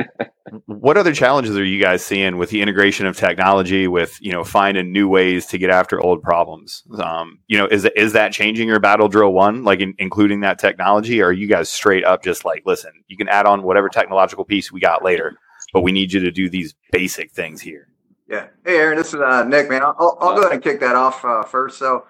[0.65, 4.43] what other challenges are you guys seeing with the integration of technology, with you know
[4.43, 6.83] finding new ways to get after old problems?
[7.01, 10.59] Um, you know, is is that changing your battle drill one, like in, including that
[10.59, 13.89] technology, or are you guys straight up just like, listen, you can add on whatever
[13.89, 15.35] technological piece we got later,
[15.73, 17.87] but we need you to do these basic things here.
[18.29, 18.47] Yeah.
[18.63, 19.81] Hey, Aaron, this is uh, Nick, man.
[19.81, 21.79] I'll, I'll go ahead and kick that off uh, first.
[21.79, 22.05] So,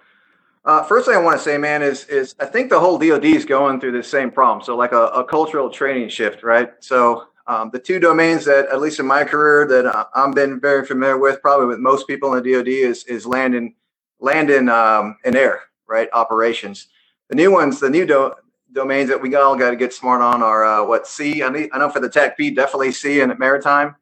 [0.70, 3.26] uh, first thing I want to say, man, is is I think the whole DoD
[3.26, 4.64] is going through the same problem.
[4.64, 6.72] So, like a, a cultural training shift, right?
[6.80, 10.86] So, um, the two domains that, at least in my career, that I've been very
[10.86, 13.74] familiar with, probably with most people in the DoD, is is land and
[14.20, 16.10] land and um, and air, right?
[16.14, 16.88] Operations.
[17.30, 18.34] The new ones, the new do-
[18.72, 21.42] domains that we all got to get smart on are uh, what C.
[21.42, 23.96] I, I know for the TACP, definitely C and maritime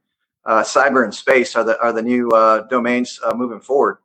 [0.45, 3.99] uh, cyber and space are the are the new uh, domains uh, moving forward.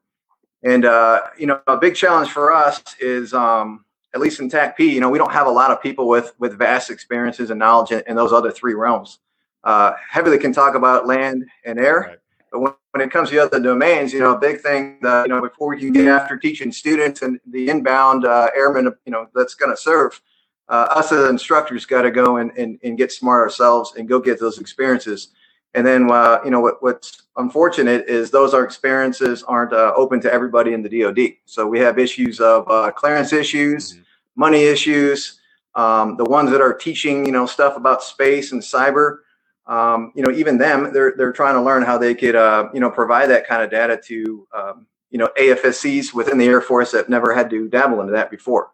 [0.62, 4.80] And uh, you know, a big challenge for us is, um, at least in TACP,
[4.80, 7.90] you know, we don't have a lot of people with with vast experiences and knowledge
[7.90, 9.18] in, in those other three realms.
[9.64, 12.18] Uh, heavily can talk about land and air, Right.
[12.50, 15.26] but when, when it comes to the other domains, you know, a big thing that
[15.26, 19.12] you know before we can get after teaching students and the inbound uh, airmen, you
[19.12, 20.20] know, that's going to serve.
[20.68, 24.18] Uh, us as instructors got to go and, and, and get smart ourselves and go
[24.20, 25.28] get those experiences.
[25.74, 30.20] And then, uh, you know, what, what's unfortunate is those are experiences aren't uh, open
[30.20, 31.34] to everybody in the DoD.
[31.46, 34.04] So we have issues of uh, clearance issues, Mhm.
[34.36, 35.38] money issues.
[35.74, 39.18] Um, the ones that are teaching, you know, stuff about space and cyber,
[39.66, 42.80] um, you know, even them, they're they're trying to learn how they could, uh, you
[42.80, 46.90] know, provide that kind of data to, um, you know, AFSCs within the Air Force
[46.90, 48.70] that never had to dabble into that before.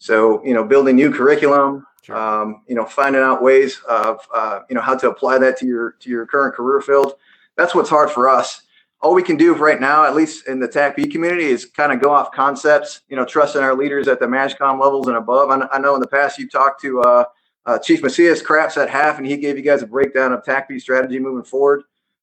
[0.00, 2.16] So, you know, building new curriculum, Sure.
[2.16, 5.66] um, you know, finding out ways of, uh, you know, how to apply that to
[5.66, 7.14] your to your current career field.
[7.56, 8.62] That's what's hard for us.
[9.02, 12.00] All we can do right now, at least in the TACP community, is kind of
[12.00, 13.02] go off concepts.
[13.10, 15.50] You know, trusting our leaders at the MAJCOM levels and above.
[15.50, 17.24] I, I know in the past you talked to uh,
[17.66, 20.80] uh, Chief Macias Craps at half, and he gave you guys a breakdown of TACP
[20.80, 21.82] strategy moving forward.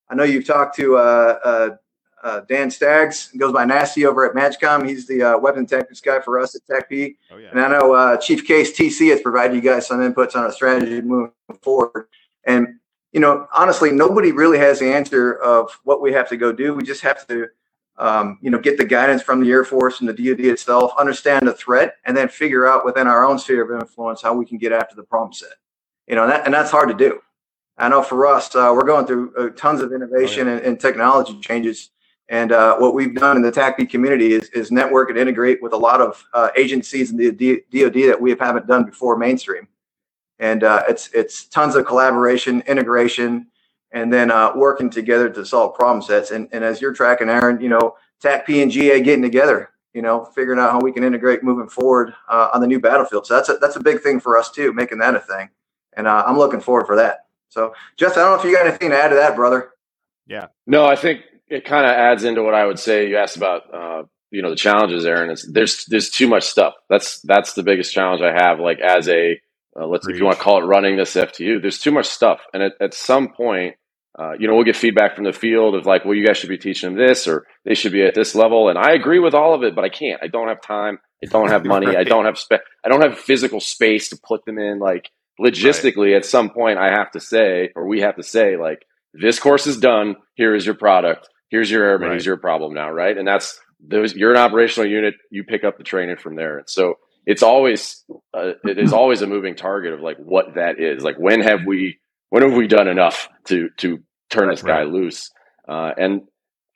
[0.10, 0.98] I know you've talked to
[2.24, 4.88] uh, Dan Staggs, goes by Nasty over at MAJCOM.
[4.88, 7.16] He's the uh, weapon tactics guy for us at TACP.
[7.32, 7.50] Oh yeah.
[7.52, 10.52] And I know uh, Chief Case TC has provided you guys some inputs on a
[10.52, 12.08] strategy moving forward.
[12.46, 12.80] And
[13.14, 16.74] you know, honestly, nobody really has the answer of what we have to go do.
[16.74, 17.48] We just have to,
[17.98, 21.48] um, you know, get the guidance from the Air Force and the DoD itself, understand
[21.48, 24.58] the threat, and then figure out within our own sphere of influence how we can
[24.58, 25.54] get after the problem set.
[26.08, 27.20] You know, and, that, and that's hard to do.
[27.78, 31.40] I know for us, uh, we're going through uh, tons of innovation and, and technology
[31.40, 31.92] changes.
[32.30, 35.74] And uh, what we've done in the TACP community is, is network and integrate with
[35.74, 39.68] a lot of uh, agencies in the D- DoD that we haven't done before mainstream.
[40.40, 43.48] And uh, it's it's tons of collaboration, integration,
[43.92, 46.32] and then uh, working together to solve problem sets.
[46.32, 50.26] And, and as you're tracking, Aaron, you know, TACP and GA getting together, you know,
[50.26, 53.26] figuring out how we can integrate moving forward uh, on the new battlefield.
[53.26, 55.50] So that's a, that's a big thing for us too, making that a thing.
[55.94, 57.26] And uh, I'm looking forward for that.
[57.50, 59.72] So, Justin, I don't know if you got anything to add to that, brother.
[60.28, 60.48] Yeah.
[60.68, 63.08] No, I think it kind of adds into what I would say.
[63.08, 65.32] You asked about, uh, you know, the challenges, Aaron.
[65.32, 66.74] It's, there's there's too much stuff.
[66.90, 68.60] That's that's the biggest challenge I have.
[68.60, 69.40] Like as a
[69.80, 72.42] uh, let's if you want to call it running this FTU, there's too much stuff,
[72.54, 73.76] and at, at some point,
[74.18, 76.50] uh, you know, we'll get feedback from the field of like, well, you guys should
[76.50, 79.34] be teaching them this, or they should be at this level, and I agree with
[79.34, 80.22] all of it, but I can't.
[80.24, 81.00] I don't have time.
[81.24, 81.96] I don't have money.
[81.96, 84.80] I don't have spe- I don't have physical space to put them in.
[84.80, 88.86] Like logistically, at some point, I have to say, or we have to say, like,
[89.14, 90.16] this course is done.
[90.36, 91.30] Here is your product.
[91.50, 92.10] Here's your airman.
[92.10, 92.14] Right.
[92.14, 93.18] Here's your problem now, right?
[93.18, 94.16] And that's those.
[94.16, 95.16] You're an operational unit.
[95.32, 96.60] You pick up the training from there.
[96.60, 100.80] And so it's always uh, it is always a moving target of like what that
[100.80, 101.04] is.
[101.04, 104.88] Like when have we when have we done enough to to turn this guy Right.
[104.90, 105.32] loose?
[105.68, 106.22] Uh, and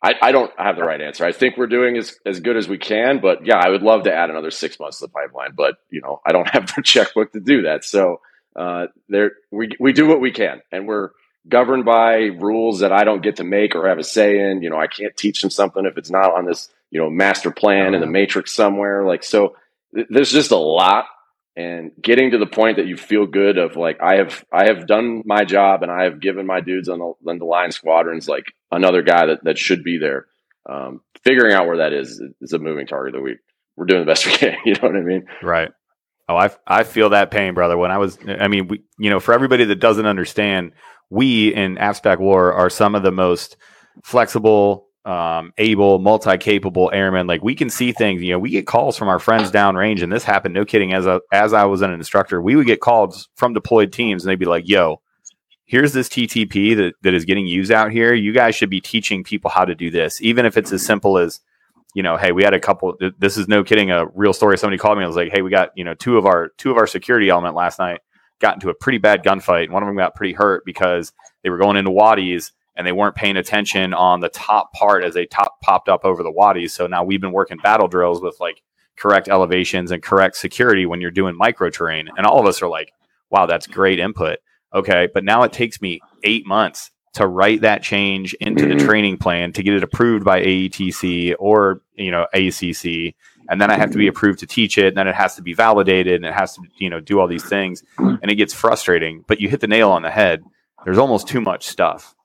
[0.03, 1.25] I, I don't have the right answer.
[1.25, 4.03] I think we're doing as, as good as we can, but yeah, I would love
[4.03, 5.51] to add another six months to the pipeline.
[5.55, 7.83] But you know, I don't have the checkbook to do that.
[7.85, 8.21] So
[8.55, 11.09] uh, there we we do what we can, and we're
[11.47, 14.61] governed by rules that I don't get to make or have a say in.
[14.61, 17.51] You know, I can't teach them something if it's not on this, you know, master
[17.51, 19.05] plan in the matrix somewhere.
[19.05, 19.55] Like, so
[19.95, 21.05] th- there's just a lot.
[21.55, 24.87] And getting to the point that you feel good of like I have I have
[24.87, 28.29] done my job and I have given my dudes on the on the line squadrons
[28.29, 30.27] like another guy that, that should be there.
[30.69, 33.35] Um, figuring out where that is is a moving target that we
[33.75, 34.55] we're doing the best we can.
[34.65, 35.25] You know what I mean?
[35.41, 35.71] Right.
[36.29, 37.77] Oh, I I feel that pain, brother.
[37.77, 40.71] When I was, I mean, we, you know, for everybody that doesn't understand,
[41.11, 43.57] we in AFSPEC War are some of the most
[44.01, 47.27] flexible, um, able, multi-capable airmen.
[47.27, 48.23] Like we can see things.
[48.23, 50.53] You know, we get calls from our friends downrange, and this happened.
[50.53, 50.93] No kidding.
[50.93, 54.31] As a, as I was an instructor, we would get calls from deployed teams, and
[54.31, 55.01] they'd be like, "Yo,
[55.65, 58.13] here's this TTP that that is getting used out here.
[58.13, 61.17] You guys should be teaching people how to do this, even if it's as simple
[61.17, 61.41] as."
[61.93, 62.95] You know, hey, we had a couple.
[63.19, 64.57] This is no kidding, a real story.
[64.57, 65.03] Somebody called me.
[65.03, 67.27] and was like, "Hey, we got you know two of our two of our security
[67.27, 67.99] element last night
[68.41, 69.69] got into a pretty bad gunfight.
[69.69, 73.15] One of them got pretty hurt because they were going into wadis and they weren't
[73.15, 76.73] paying attention on the top part as they top popped up over the wadis.
[76.73, 78.61] So now we've been working battle drills with like
[78.97, 82.09] correct elevations and correct security when you're doing micro terrain.
[82.17, 82.91] And all of us are like,
[83.29, 84.39] wow, that's great input.
[84.73, 85.07] Okay.
[85.13, 88.87] But now it takes me eight months to write that change into the mm-hmm.
[88.87, 93.15] training plan to get it approved by AETC or, you know, ACC
[93.51, 95.41] and then I have to be approved to teach it, and then it has to
[95.41, 98.53] be validated, and it has to, you know, do all these things, and it gets
[98.53, 99.25] frustrating.
[99.27, 100.41] But you hit the nail on the head.
[100.85, 102.15] There's almost too much stuff.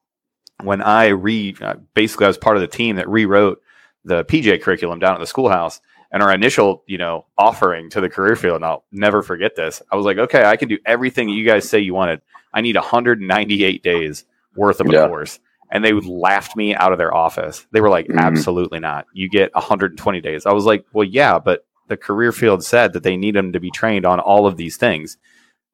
[0.62, 3.60] When I re, uh, basically, I was part of the team that rewrote
[4.04, 5.80] the PJ curriculum down at the schoolhouse,
[6.12, 8.56] and our initial, you know, offering to the career field.
[8.56, 9.82] And I'll never forget this.
[9.90, 12.22] I was like, okay, I can do everything you guys say you wanted.
[12.54, 15.08] I need 198 days worth of a yeah.
[15.08, 17.66] course and they laughed me out of their office.
[17.72, 18.18] They were like, mm-hmm.
[18.18, 19.06] absolutely not.
[19.12, 20.46] You get 120 days.
[20.46, 23.60] I was like, well, yeah, but the career field said that they need them to
[23.60, 25.18] be trained on all of these things.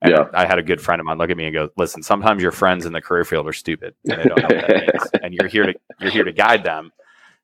[0.00, 0.28] And yeah.
[0.34, 2.50] I had a good friend of mine look at me and go, listen, sometimes your
[2.50, 5.10] friends in the career field are stupid and they don't know what that means.
[5.22, 6.90] And you're here to, you're here to guide them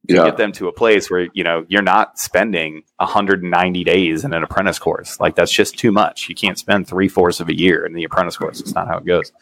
[0.08, 0.24] to yeah.
[0.24, 4.42] get them to a place where, you know, you're not spending 190 days in an
[4.42, 5.20] apprentice course.
[5.20, 6.28] Like that's just too much.
[6.28, 8.60] You can't spend three fourths of a year in the apprentice course.
[8.60, 9.32] It's not how it goes.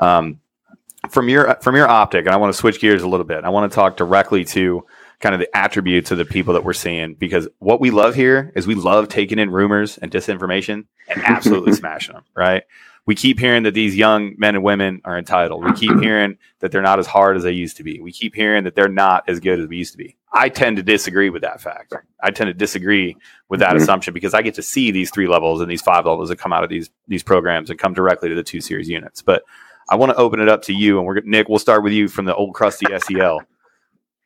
[0.00, 0.40] Um,
[1.08, 3.44] from your from your optic, and I want to switch gears a little bit.
[3.44, 4.84] I want to talk directly to
[5.20, 8.52] kind of the attributes of the people that we're seeing because what we love here
[8.54, 12.24] is we love taking in rumors and disinformation and absolutely smashing them.
[12.34, 12.62] Right?
[13.06, 15.64] We keep hearing that these young men and women are entitled.
[15.64, 18.00] We keep hearing that they're not as hard as they used to be.
[18.00, 20.18] We keep hearing that they're not as good as we used to be.
[20.30, 21.94] I tend to disagree with that fact.
[22.22, 23.16] I tend to disagree
[23.48, 23.78] with that mm-hmm.
[23.78, 26.52] assumption because I get to see these three levels and these five levels that come
[26.52, 29.22] out of these these programs and come directly to the two series units.
[29.22, 29.42] But
[29.88, 31.48] I want to open it up to you, and we're Nick.
[31.48, 33.40] We'll start with you from the old crusty SEL.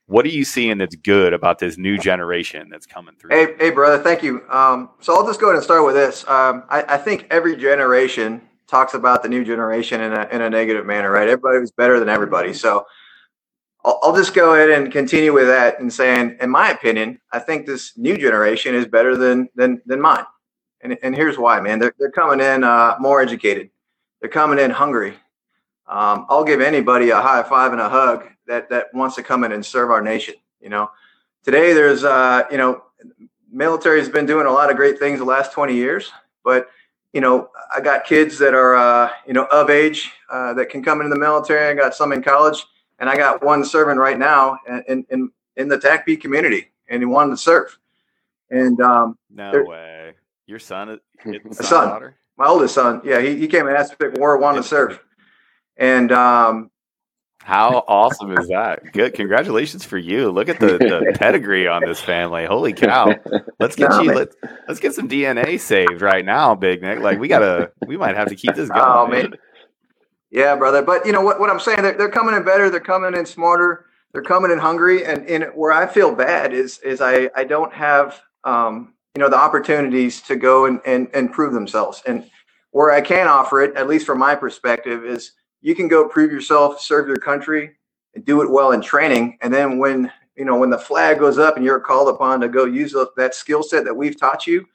[0.06, 3.30] What are you seeing that's good about this new generation that's coming through?
[3.30, 4.02] Hey, hey, brother.
[4.02, 4.42] Thank you.
[4.50, 6.26] Um, so I'll just go ahead and start with this.
[6.28, 10.50] Um, I, I, think every generation talks about the new generation in a, in a
[10.50, 11.28] negative manner, right?
[11.28, 12.52] Everybody was better than everybody.
[12.52, 12.84] So
[13.84, 17.38] I'll, I'll just go ahead and continue with that and saying, in my opinion, I
[17.38, 20.24] think this new generation is better than than than mine.
[20.80, 21.78] And, and here's why, man.
[21.78, 23.70] They're, they're coming in uh, more educated.
[24.20, 25.14] They're coming in hungry.
[25.92, 29.44] Um, I'll give anybody a high five and a hug that that wants to come
[29.44, 30.34] in and serve our nation.
[30.62, 30.90] You know,
[31.44, 32.82] today there's uh, you know,
[33.50, 36.10] military has been doing a lot of great things the last 20 years,
[36.42, 36.70] but
[37.12, 40.82] you know, I got kids that are uh, you know of age uh, that can
[40.82, 41.68] come into the military.
[41.68, 42.64] I got some in college,
[42.98, 47.06] and I got one serving right now in in in the TACP community, and he
[47.06, 47.78] wanted to serve.
[48.50, 50.14] And um, no way,
[50.46, 51.00] your son,
[51.52, 54.68] son, son my oldest son, yeah, he, he came and asked if war wanted to
[54.68, 54.98] serve.
[55.76, 56.70] And um,
[57.38, 58.92] how awesome is that?
[58.92, 59.14] Good.
[59.14, 60.30] Congratulations for you.
[60.30, 62.44] Look at the, the pedigree on this family.
[62.44, 63.14] Holy cow.
[63.58, 64.36] Let's get you let's
[64.68, 67.00] let's get some DNA saved right now, Big Nick.
[67.00, 68.82] Like we gotta we might have to keep this going.
[68.82, 69.30] Oh man.
[69.30, 69.38] man.
[70.30, 70.82] Yeah, brother.
[70.82, 73.26] But you know what, what I'm saying, they're, they're coming in better, they're coming in
[73.26, 75.04] smarter, they're coming in hungry.
[75.04, 79.28] And, and where I feel bad is is I, I don't have um, you know,
[79.28, 82.02] the opportunities to go and, and, and prove themselves.
[82.06, 82.30] And
[82.70, 85.32] where I can offer it, at least from my perspective, is
[85.62, 87.70] you can go prove yourself, serve your country,
[88.14, 89.38] and do it well in training.
[89.40, 92.48] And then when you know when the flag goes up and you're called upon to
[92.48, 94.66] go use that skill set that we've taught you,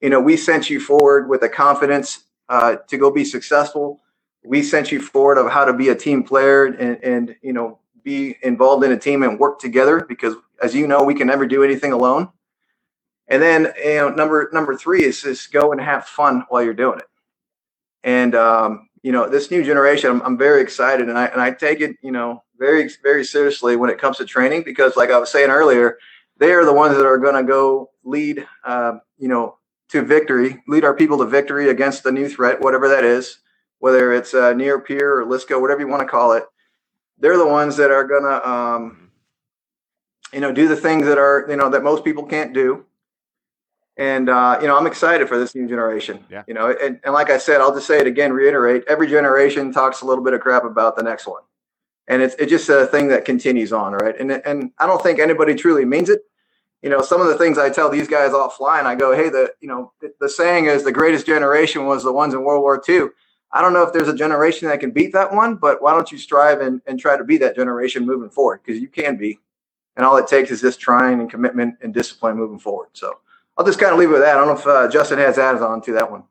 [0.00, 4.00] you know we sent you forward with the confidence uh, to go be successful.
[4.44, 7.80] We sent you forward of how to be a team player and, and you know
[8.04, 11.46] be involved in a team and work together because as you know we can never
[11.46, 12.30] do anything alone.
[13.28, 16.74] And then you know number number three is just go and have fun while you're
[16.74, 17.08] doing it.
[18.04, 21.52] And um, you know, this new generation, I'm, I'm very excited, and I and I
[21.52, 25.18] take it, you know, very very seriously when it comes to training because, like I
[25.18, 25.96] was saying earlier,
[26.38, 29.58] they are the ones that are going to go lead, uh, you know,
[29.90, 33.38] to victory, lead our people to victory against the new threat, whatever that is,
[33.78, 36.42] whether it's uh, near peer or LSCO, whatever you want to call it.
[37.16, 39.12] They're the ones that are gonna, um,
[40.32, 42.84] you know, do the things that are you know that most people can't do.
[43.96, 46.24] And uh, you know, I'm excited for this new generation.
[46.30, 46.42] Yeah.
[46.46, 48.84] You know, and, and like I said, I'll just say it again, reiterate.
[48.88, 51.42] Every generation talks a little bit of crap about the next one,
[52.06, 54.14] and it's it's just a thing that continues on, right?
[54.18, 56.26] And and I don't think anybody truly means it
[56.82, 59.52] you know, some of the things I tell these guys offline, I go, hey, the
[59.60, 62.82] you know, the, the saying is the greatest generation was the ones in World War
[62.88, 63.08] II.
[63.50, 66.12] I don't know if there's a generation that can beat that one, but why don't
[66.12, 68.60] you strive and, and try to be that generation moving forward?
[68.64, 69.40] Because you can be.
[69.96, 72.90] And all it takes is just trying and commitment and discipline moving forward.
[72.92, 73.18] So
[73.56, 74.36] I'll just kind of leave it with that.
[74.36, 76.24] I don't know if uh, Justin has ads on to that one.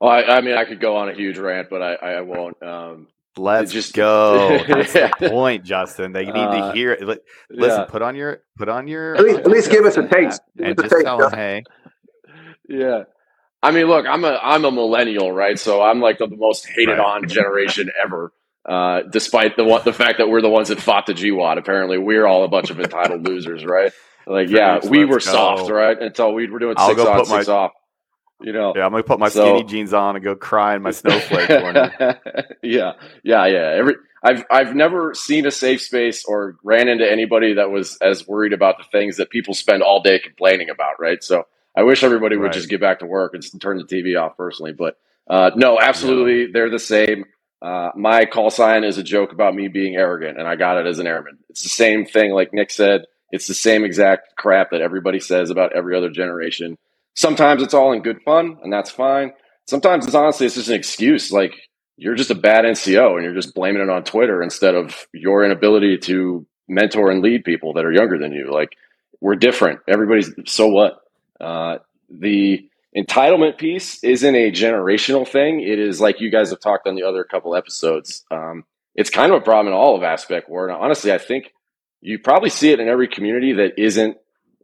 [0.00, 2.62] Well, I, I, mean, I could go on a huge rant, but I, I won't.
[2.62, 4.58] Um, Let's just go.
[4.68, 6.12] That's the point, Justin.
[6.12, 7.02] They need uh, to hear it.
[7.02, 7.84] Listen, yeah.
[7.84, 10.42] put on your put on your at least, at least give us a taste.
[10.58, 11.64] And just taste, tell them, hey.
[12.68, 13.04] Yeah.
[13.62, 15.58] I mean, look, I'm a I'm a millennial, right?
[15.58, 17.00] So I'm like the, the most hated right.
[17.00, 18.32] on generation ever.
[18.64, 21.56] Uh, despite the the fact that we're the ones that fought the GWOT.
[21.56, 23.92] Apparently, we're all a bunch of entitled losers, right?
[24.26, 25.18] Like, yeah, we were go.
[25.18, 26.00] soft, right?
[26.00, 27.72] Until we were doing 6 on, six my, off.
[28.40, 30.80] You know, yeah, I'm gonna put my so, skinny jeans on and go cry in
[30.80, 31.92] my snowflake corner.
[32.62, 32.92] yeah,
[33.22, 33.74] yeah, yeah.
[33.76, 38.26] Every I've I've never seen a safe space or ran into anybody that was as
[38.26, 41.22] worried about the things that people spend all day complaining about, right?
[41.22, 41.46] So
[41.76, 42.52] I wish everybody would right.
[42.52, 44.72] just get back to work and turn the TV off personally.
[44.72, 44.98] But
[45.28, 46.48] uh, no, absolutely, yeah.
[46.52, 47.26] they're the same.
[47.62, 50.86] Uh, my call sign is a joke about me being arrogant, and I got it
[50.86, 51.38] as an airman.
[51.50, 53.04] It's the same thing, like Nick said.
[53.30, 56.76] It's the same exact crap that everybody says about every other generation.
[57.14, 59.32] Sometimes it's all in good fun, and that's fine.
[59.66, 61.32] Sometimes it's honestly it's just an excuse.
[61.32, 61.54] Like
[61.96, 65.44] you're just a bad NCO, and you're just blaming it on Twitter instead of your
[65.44, 68.50] inability to mentor and lead people that are younger than you.
[68.52, 68.76] Like
[69.20, 69.80] we're different.
[69.88, 71.00] Everybody's so what.
[71.40, 71.78] Uh,
[72.10, 75.60] the entitlement piece isn't a generational thing.
[75.60, 78.24] It is like you guys have talked on the other couple episodes.
[78.30, 78.64] Um,
[78.94, 80.68] it's kind of a problem in all of AFSPEC War.
[80.68, 81.52] And honestly, I think
[82.00, 84.16] you probably see it in every community that isn't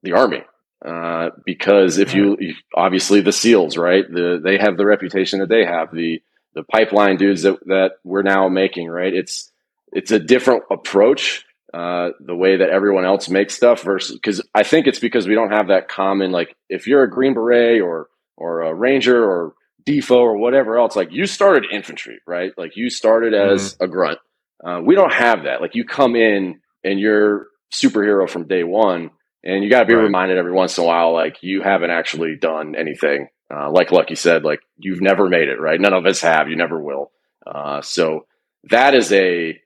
[0.03, 0.43] the army.
[0.85, 4.05] Uh, because if you, you, obviously the SEALs, right?
[4.09, 5.91] The they have the reputation that they have.
[5.93, 6.23] The
[6.55, 9.13] the pipeline dudes that that we're now making, right?
[9.13, 9.51] It's
[9.93, 11.45] it's a different approach.
[11.75, 15.35] Uh, the way that everyone else makes stuff versus because I think it's because we
[15.35, 19.55] don't have that common like if you're a Green Beret or or a Ranger or
[19.85, 22.53] Defo or whatever else, like you started infantry, right?
[22.57, 23.85] Like you started as mm-hmm.
[23.85, 24.19] a grunt.
[24.65, 25.61] Uh, we don't have that.
[25.61, 29.11] Like you come in and you're superhero from day one
[29.47, 30.03] and you got to be right.
[30.03, 33.29] reminded every once in a while, like you haven't actually done anything.
[33.49, 35.81] Uh, like Lucky said, like you've never made it, right?
[35.81, 36.49] None of us have.
[36.49, 37.13] You never will.
[37.47, 38.27] Uh, so
[38.71, 39.61] that is a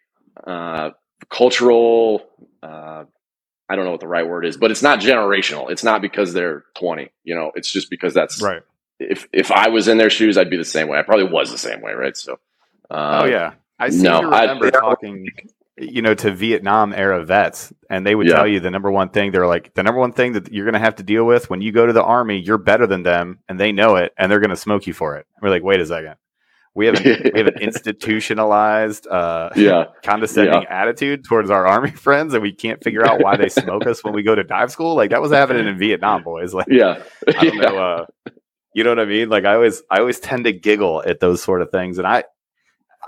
[0.46, 0.90] uh,
[1.30, 2.28] cultural.
[2.62, 3.04] Uh,
[3.70, 5.70] I don't know what the right word is, but it's not generational.
[5.70, 7.08] It's not because they're twenty.
[7.24, 8.62] You know, it's just because that's right.
[8.98, 10.98] If if I was in their shoes, I'd be the same way.
[10.98, 12.16] I probably was the same way, right?
[12.16, 12.38] So.
[12.90, 15.30] oh yeah, I seem no, to remember I, talking
[15.80, 18.34] you know, to Vietnam era vets, and they would yeah.
[18.34, 20.74] tell you the number one thing they're like the number one thing that you're going
[20.74, 22.38] to have to deal with when you go to the army.
[22.38, 25.16] You're better than them, and they know it, and they're going to smoke you for
[25.16, 25.26] it.
[25.40, 26.16] We're like, wait a second,
[26.74, 30.82] we have an, we have an institutionalized, uh, yeah, condescending yeah.
[30.82, 34.14] attitude towards our army friends, and we can't figure out why they smoke us when
[34.14, 34.94] we go to dive school.
[34.94, 36.54] Like that was happening in Vietnam, boys.
[36.54, 37.78] Like, yeah, I don't know.
[37.78, 38.30] Uh,
[38.74, 39.28] you know what I mean?
[39.28, 42.24] Like I always, I always tend to giggle at those sort of things, and I,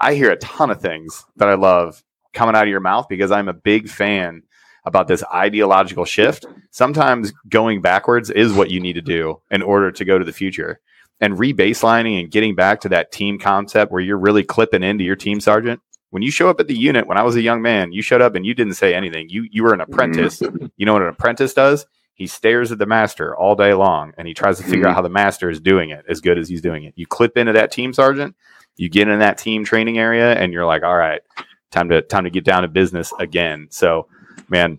[0.00, 2.02] I hear a ton of things that I love
[2.32, 4.42] coming out of your mouth because I'm a big fan
[4.84, 6.46] about this ideological shift.
[6.70, 10.32] Sometimes going backwards is what you need to do in order to go to the
[10.32, 10.80] future.
[11.20, 15.14] And rebaselining and getting back to that team concept where you're really clipping into your
[15.14, 15.80] team sergeant.
[16.10, 18.20] When you show up at the unit, when I was a young man, you showed
[18.20, 19.28] up and you didn't say anything.
[19.30, 20.40] You you were an apprentice.
[20.40, 20.66] Mm-hmm.
[20.76, 21.86] You know what an apprentice does?
[22.14, 24.96] He stares at the master all day long and he tries to figure out mm-hmm.
[24.96, 26.92] how the master is doing it as good as he's doing it.
[26.96, 28.36] You clip into that team sergeant,
[28.76, 31.22] you get in that team training area, and you're like, all right,
[31.72, 33.66] time to time to get down to business again.
[33.70, 34.06] So,
[34.48, 34.78] man,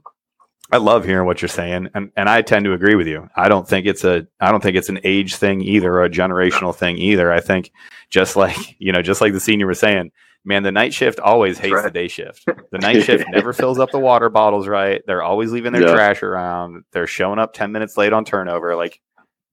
[0.72, 3.30] I love hearing what you're saying, and and I tend to agree with you.
[3.36, 6.10] I don't think it's a I don't think it's an age thing either, or a
[6.10, 7.32] generational thing either.
[7.32, 7.72] I think
[8.10, 10.12] just like you know, just like the senior was saying,
[10.46, 11.84] man, the night shift always hates right.
[11.84, 12.46] the day shift.
[12.46, 15.02] The night shift never fills up the water bottles right.
[15.06, 15.94] They're always leaving their yeah.
[15.94, 16.86] trash around.
[16.92, 18.76] They're showing up ten minutes late on turnover.
[18.76, 19.00] Like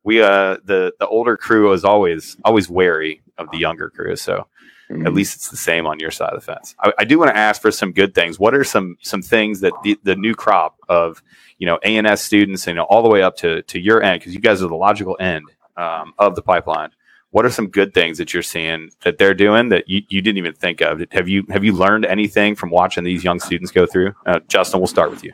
[0.05, 4.17] we, uh, the the older crew is always always wary of the younger crew.
[4.17, 4.47] So
[4.91, 5.07] Mm-hmm.
[5.07, 6.75] At least it's the same on your side of the fence.
[6.81, 8.41] I, I do want to ask for some good things.
[8.41, 11.23] What are some some things that the, the new crop of
[11.59, 14.35] you know ANS students, you know, all the way up to to your end, because
[14.35, 15.45] you guys are the logical end
[15.77, 16.91] um, of the pipeline.
[17.31, 20.39] What are some good things that you're seeing that they're doing that you, you didn't
[20.39, 21.01] even think of?
[21.13, 24.15] Have you have you learned anything from watching these young students go through?
[24.27, 25.33] Uh, Justin, we'll start with you.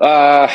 [0.00, 0.48] Uh,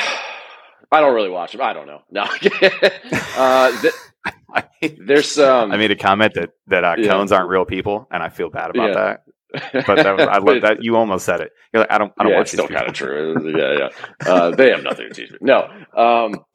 [0.90, 1.62] I don't really watch them.
[1.62, 2.02] I don't know.
[2.12, 2.22] No,
[3.36, 3.82] uh,
[5.06, 7.10] There's um, I made a comment that that uh, Yeah.
[7.10, 8.96] cones aren't real people, and I feel bad about Yeah.
[8.96, 9.24] that.
[9.88, 11.52] But that was, I love that you almost said it.
[11.74, 13.36] You're like, I don't, I don't yeah, watch it's still kind of true.
[13.58, 13.90] Yeah,
[14.26, 14.32] yeah.
[14.34, 15.38] Uh, they have nothing to teach me.
[15.42, 16.46] No, um,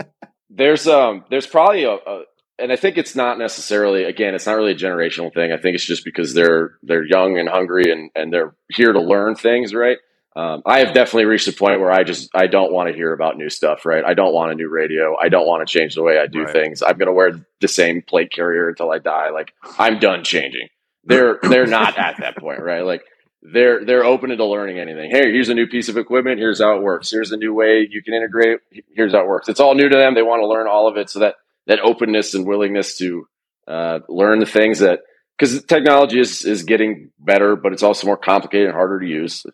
[0.50, 2.22] there's um, there's probably a, a,
[2.58, 4.04] and I think it's not necessarily.
[4.04, 5.52] Again, it's not really a generational thing.
[5.52, 9.00] I think it's just because they're they're young and hungry and and they're here to
[9.00, 9.98] learn things, right?
[10.36, 13.14] Um, I have definitely reached a point where I just I don't want to hear
[13.14, 14.04] about new stuff, right?
[14.04, 15.16] I don't want a new radio.
[15.18, 16.52] I don't want to change the way I do Right.
[16.52, 16.82] things.
[16.82, 19.30] I'm going to wear the same plate carrier until I die.
[19.30, 20.68] Like I'm done changing.
[21.04, 22.82] They're they're not at that point, right?
[22.84, 23.02] Like
[23.40, 25.10] they're they're open to learning anything.
[25.10, 26.38] Hey, here's a new piece of equipment.
[26.38, 27.10] Here's how it works.
[27.10, 28.58] Here's a new way you can integrate.
[28.94, 29.48] Here's how it works.
[29.48, 30.14] It's all new to them.
[30.14, 31.08] They want to learn all of it.
[31.08, 33.26] So that that openness and willingness to
[33.66, 35.00] uh, learn the things that
[35.38, 39.46] because technology is is getting better, but it's also more complicated and harder to use.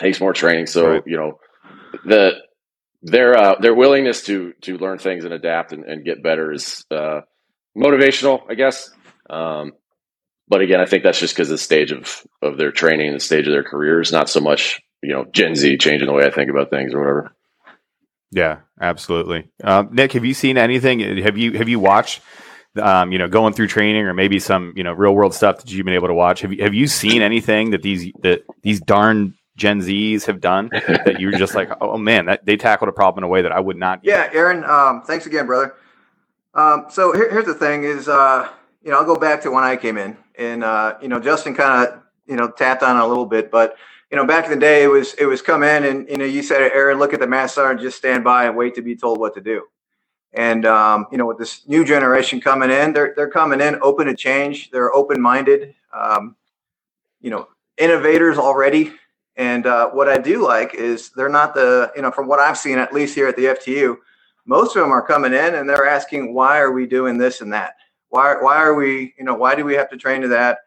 [0.00, 0.66] Takes more training.
[0.66, 1.02] So Right.
[1.06, 1.38] you know
[2.04, 2.32] the
[3.02, 6.84] their uh, their willingness to to learn things and adapt and, and get better is
[6.90, 7.20] uh,
[7.76, 8.90] motivational, I guess.
[9.28, 9.72] Um,
[10.48, 13.16] but again, I think that's just because of the stage of of their training and
[13.16, 16.24] the stage of their careers, not so much you know Gen Z changing the way
[16.24, 17.36] I think about things or whatever.
[18.32, 19.50] Yeah, absolutely.
[19.62, 21.00] Um, Nick, have you seen anything?
[21.18, 22.22] Have you have you watched?
[22.80, 25.72] Um, you know, going through training or maybe some you know real world stuff that
[25.72, 26.40] you've been able to watch.
[26.42, 30.70] Have you have you seen anything that these that these darn Gen Zs have done
[30.72, 33.52] that you're just like, oh man, that they tackled a problem in a way that
[33.52, 34.00] I would not.
[34.02, 34.64] Yeah, Aaron.
[34.64, 35.74] Um, thanks again, brother.
[36.54, 38.48] Um, so here, here's the thing: is uh,
[38.82, 41.54] you know I'll go back to when I came in, and uh, you know Justin
[41.54, 43.76] kind of you know tapped on a little bit, but
[44.10, 46.24] you know back in the day it was it was come in and you know
[46.24, 48.96] you said Aaron, look at the math sergeant, just stand by and wait to be
[48.96, 49.66] told what to do.
[50.32, 54.06] And um, you know with this new generation coming in, they're they're coming in open
[54.06, 54.70] to change.
[54.70, 55.74] They're open minded.
[55.92, 56.34] Um,
[57.20, 58.94] you know innovators already.
[59.40, 62.58] And uh, what I do like is they're not the, you know, from what I've
[62.58, 63.96] seen, at least here at the FTU,
[64.44, 67.50] most of them are coming in and they're asking, why are we doing this and
[67.54, 67.76] that?
[68.10, 70.58] Why, why are we, you know, why do we have to train to that?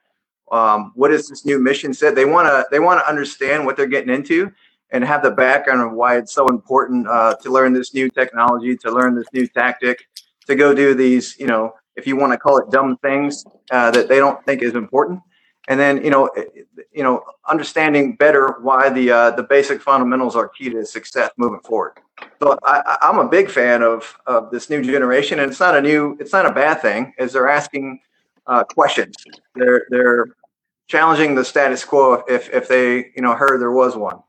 [0.51, 2.15] Um, what is this new mission set?
[2.15, 4.51] They want to, they want to understand what they're getting into
[4.89, 8.75] and have the background of why it's so important uh, to learn this new technology,
[8.77, 10.07] to learn this new tactic,
[10.47, 13.91] to go do these, you know, if you want to call it dumb things uh,
[13.91, 15.19] that they don't think is important
[15.67, 16.29] and then you know
[16.91, 21.61] you know understanding better why the uh, the basic fundamentals are key to success moving
[21.61, 21.93] forward.
[22.41, 25.81] So I, i'm a big fan of of this new generation and it's not a
[25.81, 27.99] new it's not a bad thing as they're asking
[28.47, 29.15] uh, questions.
[29.55, 30.27] They're they're
[30.87, 34.19] challenging the status quo if if they you know heard there was one.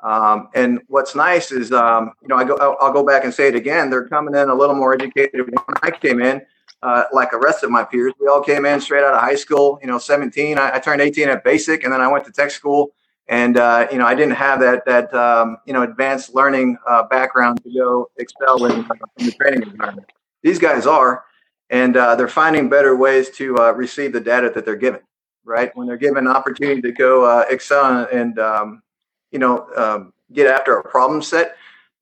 [0.00, 3.32] Um, and what's nice is um, you know I go I'll, I'll go back and
[3.32, 5.46] say it again they're coming in a little more educated.
[5.46, 6.42] When i came in
[6.82, 8.12] uh, like the rest of my peers.
[8.18, 9.78] We all came in straight out of high school.
[9.80, 10.58] You know, 17.
[10.58, 12.92] I, I turned 18 at basic, and then I went to tech school.
[13.28, 17.04] And uh, you know, I didn't have that that um, you know advanced learning uh,
[17.04, 18.80] background to go excel in,
[19.18, 20.08] in the training environment.
[20.42, 21.24] These guys are,
[21.70, 25.00] and uh, they're finding better ways to uh, receive the data that they're given.
[25.44, 28.82] Right when they're given an opportunity to go uh, excel and um,
[29.30, 31.56] you know um, get after a problem set,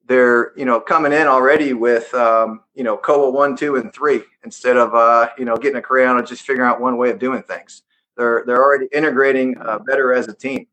[0.07, 4.23] they're you know coming in already with um, you know COA one, two, and three
[4.43, 7.19] instead of uh, you know getting a crayon and just figuring out one way of
[7.19, 7.83] doing things.
[8.17, 10.67] They're they're already integrating uh, better as a team.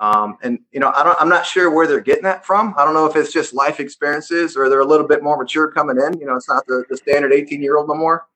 [0.00, 2.74] Um, and you know I don't I'm not sure where they're getting that from.
[2.76, 5.70] I don't know if it's just life experiences or they're a little bit more mature
[5.70, 6.18] coming in.
[6.20, 8.26] You know it's not the, the standard 18 year old no more,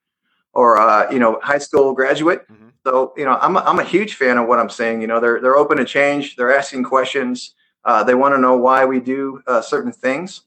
[0.55, 2.49] or uh, you know high school graduate.
[2.51, 2.73] Mhm.
[2.85, 5.03] So you know I'm a, I'm a huge fan of what I'm saying.
[5.03, 6.35] You know they're they're open to change.
[6.37, 7.55] They're asking questions.
[7.85, 10.43] Uh, they want to know why we do uh, certain things,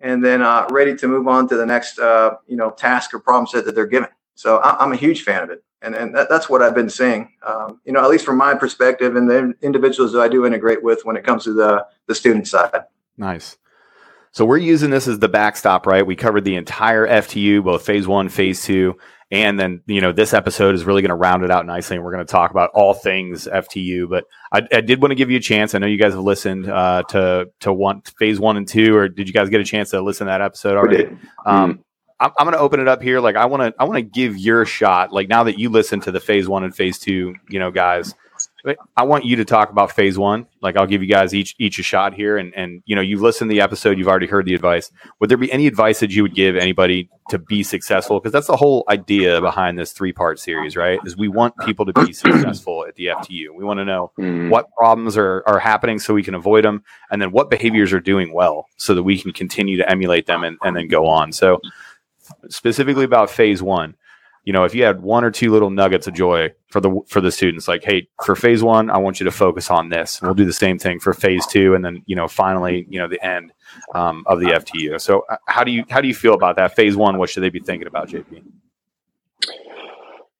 [0.00, 3.20] and then uh, ready to move on to the next, uh, you know, task or
[3.20, 4.08] problem set that they're given.
[4.34, 6.90] So I- I'm a huge fan of it, and and that, that's what I've been
[6.90, 7.30] seeing.
[7.46, 10.82] Um, you know, at least from my perspective, and the individuals that I do integrate
[10.82, 12.84] with when it comes to the the student side.
[13.16, 13.56] Nice.
[14.32, 16.04] So we're using this as the backstop, right?
[16.04, 18.96] We covered the entire FTU, both phase one, phase two,
[19.34, 22.04] and then you know this episode is really going to round it out nicely, and
[22.04, 24.08] we're going to talk about all things FTU.
[24.08, 25.74] But I, I did want to give you a chance.
[25.74, 29.08] I know you guys have listened uh, to to one phase one and two, or
[29.08, 31.04] did you guys get a chance to listen to that episode already?
[31.44, 31.84] Um,
[32.20, 33.20] I'm, I'm going to open it up here.
[33.20, 35.12] Like I want to, I want to give your shot.
[35.12, 38.14] Like now that you listen to the phase one and phase two, you know, guys,
[38.96, 40.46] I want you to talk about phase one.
[40.62, 43.20] Like I'll give you guys each each a shot here, and and you know, you've
[43.20, 44.90] listened to the episode, you've already heard the advice.
[45.20, 48.20] Would there be any advice that you would give anybody to be successful?
[48.20, 50.98] Because that's the whole idea behind this three part series, right?
[51.04, 53.54] Is we want people to be successful at the FTU.
[53.54, 54.48] We want to know Mhm.
[54.48, 58.00] what problems are, are happening so we can avoid them and then what behaviors are
[58.00, 61.32] doing well so that we can continue to emulate them and, and then go on
[61.32, 61.60] so
[62.48, 63.94] specifically about phase one
[64.44, 67.20] you know if you had one or two little nuggets of joy for the for
[67.20, 70.28] the students like hey for phase one i want you to focus on this and
[70.28, 73.08] we'll do the same thing for phase two and then you know finally you know
[73.08, 73.52] the end
[73.94, 76.76] um, of the ftu so uh, how do you how do you feel about that
[76.76, 78.42] phase one what should they be thinking about jp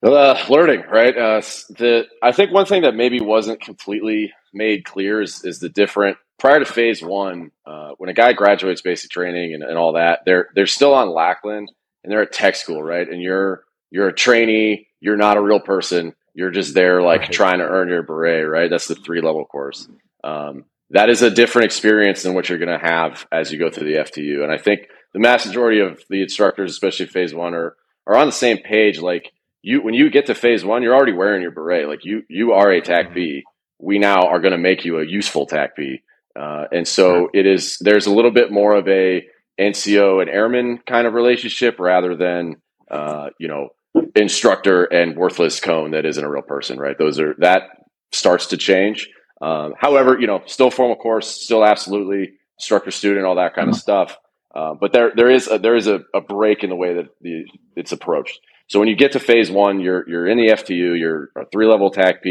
[0.03, 1.17] Uh, learning, right?
[1.17, 5.69] Uh, the I think one thing that maybe wasn't completely made clear is, is the
[5.69, 7.49] different prior to phase one.
[7.65, 11.09] Uh, when a guy graduates basic training and, and all that, they're they're still on
[11.09, 11.71] Lackland
[12.03, 13.09] and they're at tech school, right?
[13.09, 13.64] And you're
[13.95, 14.89] you're a trainee.
[14.99, 16.13] You're not a real person.
[16.33, 17.31] You're just there, like right.
[17.31, 18.69] trying to earn your beret, right?
[18.69, 19.87] That's the three level course.
[20.21, 23.69] Um, that is a different experience than what you're going to have as you go
[23.69, 24.43] through the FTU.
[24.43, 28.25] And I think the mass majority of the instructors, especially phase one, are are on
[28.25, 28.99] the same page.
[28.99, 29.31] Like
[29.61, 31.87] you, when you get to phase one, you're already wearing your beret.
[31.87, 33.43] Like you, you are a TACP.
[33.79, 36.01] We now are going to make you a useful TACP.
[36.37, 37.77] Uh, and so it is.
[37.79, 39.25] There's a little bit more of a
[39.57, 42.57] NCO and airman kind of relationship rather than
[42.91, 43.69] uh, you know
[44.15, 46.97] instructor and worthless cone that isn't a real person, right?
[46.97, 49.09] Those are that starts to change.
[49.41, 53.75] Um, however, you know, still formal course, still absolutely instructor student, all that kind of
[53.75, 53.81] mm-hmm.
[53.81, 54.17] stuff.
[54.53, 57.07] Uh, but there there is a, there is a, a, break in the way that
[57.21, 58.39] the, it's approached.
[58.67, 61.67] So when you get to phase one, you're you're in the FTU, you're a three
[61.67, 62.23] level TACP,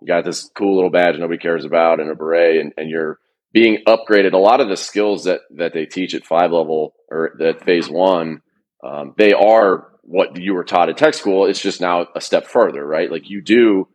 [0.00, 3.20] you got this cool little badge nobody cares about and a beret, and, and you're
[3.52, 4.32] being upgraded.
[4.32, 7.88] A lot of the skills that that they teach at five level or at phase
[7.88, 8.42] one,
[8.82, 11.46] um, they are what you were taught at tech school.
[11.46, 13.10] It's just now a step further, right?
[13.10, 13.88] Like you do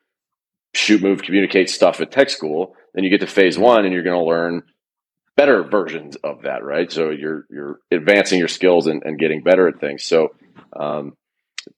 [0.74, 2.76] shoot, move, communicate stuff at tech school.
[2.94, 4.64] Then you get to phase one, and you're going to learn
[5.36, 6.92] better versions of that, right?
[6.92, 10.04] So you're you're advancing your skills and, and getting better at things.
[10.04, 10.36] So
[10.76, 11.14] um,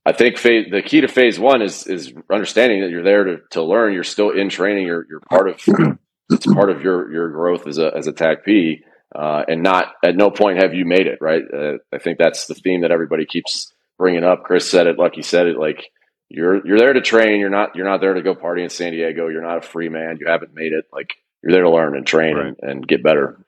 [0.05, 3.38] I think phase, the key to phase one is is understanding that you're there to,
[3.51, 3.93] to learn.
[3.93, 4.86] You're still in training.
[4.86, 5.61] You're you're part of
[6.30, 8.82] it's part of your your growth as a as a TACP,
[9.15, 11.43] uh, and not at no point have you made it right.
[11.51, 14.43] Uh, I think that's the theme that everybody keeps bringing up.
[14.43, 15.57] Chris said it, Lucky said it.
[15.57, 15.91] Like
[16.29, 17.39] you're you're there to train.
[17.39, 19.27] You're not you're not there to go party in San Diego.
[19.27, 20.17] You're not a free man.
[20.19, 20.85] You haven't made it.
[20.91, 22.47] Like you're there to learn and train right.
[22.47, 23.39] and, and get better.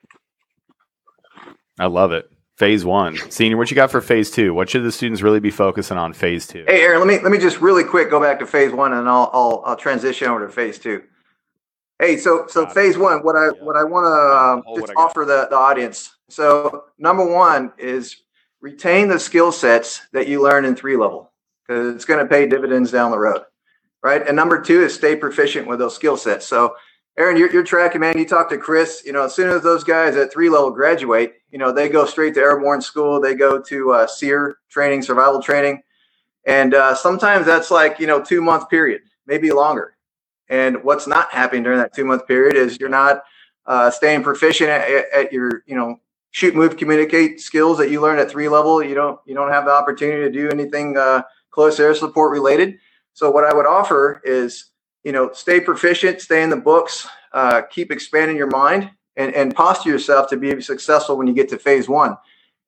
[1.79, 2.29] I love it.
[2.57, 3.55] Phase one, senior.
[3.55, 4.53] What you got for phase two?
[4.53, 6.65] What should the students really be focusing on phase two?
[6.67, 9.07] Hey, Aaron, let me let me just really quick go back to phase one, and
[9.07, 11.03] I'll I'll, I'll transition over to phase two.
[11.99, 13.63] Hey, so so phase one, what I yeah.
[13.63, 16.13] what I want to um, just offer the the audience.
[16.27, 18.23] So number one is
[18.62, 21.32] retain the skill sets that you learn in three level
[21.68, 23.43] because it's going to pay dividends down the road,
[24.03, 24.26] right?
[24.26, 26.45] And number two is stay proficient with those skill sets.
[26.45, 26.76] So
[27.18, 28.18] Aaron, you're, you're tracking, man.
[28.18, 29.03] You talk to Chris.
[29.05, 32.05] You know, as soon as those guys at three level graduate, you know, they go
[32.05, 33.20] straight to airborne school.
[33.20, 35.82] They go to uh, SERE training, survival training,
[36.45, 39.97] and uh, sometimes that's like you know two month period, maybe longer.
[40.47, 43.24] And what's not happening during that two month period is you're not
[43.66, 45.99] uh, staying proficient at, at, your you know
[46.32, 48.84] shoot, move, communicate skills that you learned at three level.
[48.84, 52.77] You don't you don't have the opportunity to do anything uh, close air support related.
[53.13, 54.69] So what I would offer is
[55.03, 59.55] you know, stay proficient, stay in the books, uh, keep expanding your mind, and, and
[59.55, 62.17] posture yourself to be successful when you get to phase one.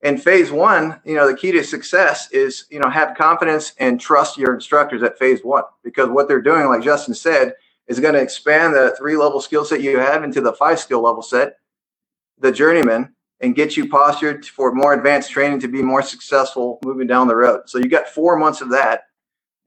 [0.03, 3.99] And phase one, you know, the key to success is, you know, have confidence and
[3.99, 7.53] trust your instructors at phase one because what they're doing, like Justin said,
[7.88, 11.03] is going to expand the three level skill set you have into the five skill
[11.03, 11.57] level set,
[12.39, 17.08] the journeyman, and get you postured for more advanced training to be more successful moving
[17.08, 17.62] down the road.
[17.68, 19.04] So you got four months of that,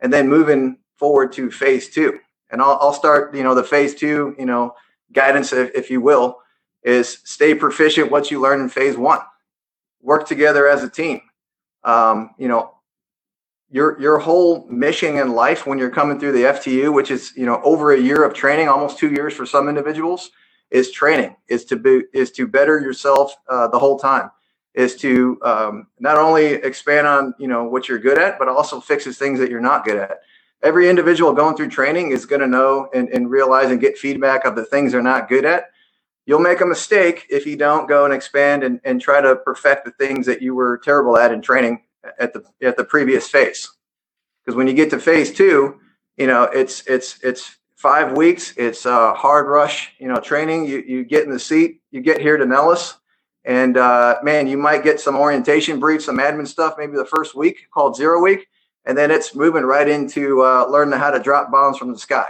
[0.01, 2.18] and then moving forward to phase two
[2.55, 4.75] and I'll, I'll start, you know, the phase two, you know,
[5.12, 6.39] guidance, if, if you will,
[6.85, 9.18] is stay proficient what you learn in phase one.
[10.01, 11.20] Work together as a team.
[11.83, 12.75] Um, you know,
[13.70, 17.45] your your whole mission in life when you're coming through the FTU, which is you
[17.45, 20.31] know over a year of training, almost two years for some individuals,
[20.70, 21.36] is training.
[21.48, 24.30] Is to be is to better yourself uh, the whole time.
[24.74, 28.80] Is to um, not only expand on you know what you're good at, but also
[28.80, 30.18] fixes things that you're not good at
[30.64, 34.44] every individual going through training is going to know and, and realize and get feedback
[34.46, 35.66] of the things they're not good at.
[36.26, 39.84] You'll make a mistake if you don't go and expand and, and try to perfect
[39.84, 41.82] the things that you were terrible at in training
[42.18, 43.70] at the at the previous phase.
[44.42, 45.78] Because when you get to phase two,
[46.16, 48.55] you know it's it's it's five weeks.
[48.57, 50.66] It's a hard rush, you know, training.
[50.66, 52.95] You you get in the seat, you get here to Nellis,
[53.45, 57.35] and uh, man, you might get some orientation brief, some admin stuff, maybe the first
[57.35, 58.47] week called zero week
[58.85, 62.29] and then it's moving right into uh, learning how to drop bombs from the sky,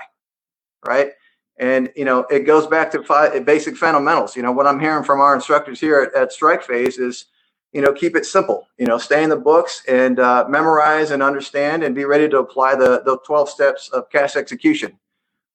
[0.86, 1.10] right?
[1.58, 4.36] And you know, it goes back to five, basic fundamentals.
[4.36, 7.26] You know, what I'm hearing from our instructors here at, at Strike Phase is,
[7.72, 8.68] you know, keep it simple.
[8.78, 12.38] You know, stay in the books and uh, memorize and understand, and be ready to
[12.38, 14.98] apply the the 12 steps of CAS execution.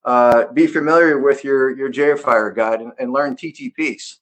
[0.04, 4.16] Uh, be familiar with your your JFire guide and, and learn TTPs.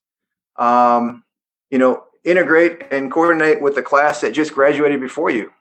[0.56, 1.24] Um,
[1.70, 5.52] you know, integrate and coordinate with the class that just graduated before you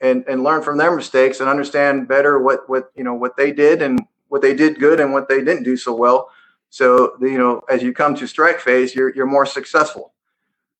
[0.00, 3.52] and and learn from their mistakes and understand better what what you know what they
[3.52, 6.30] did and what they did good and what they didn't do so well.
[6.70, 10.14] So you know, as you come to strike phase, you're you're more successful.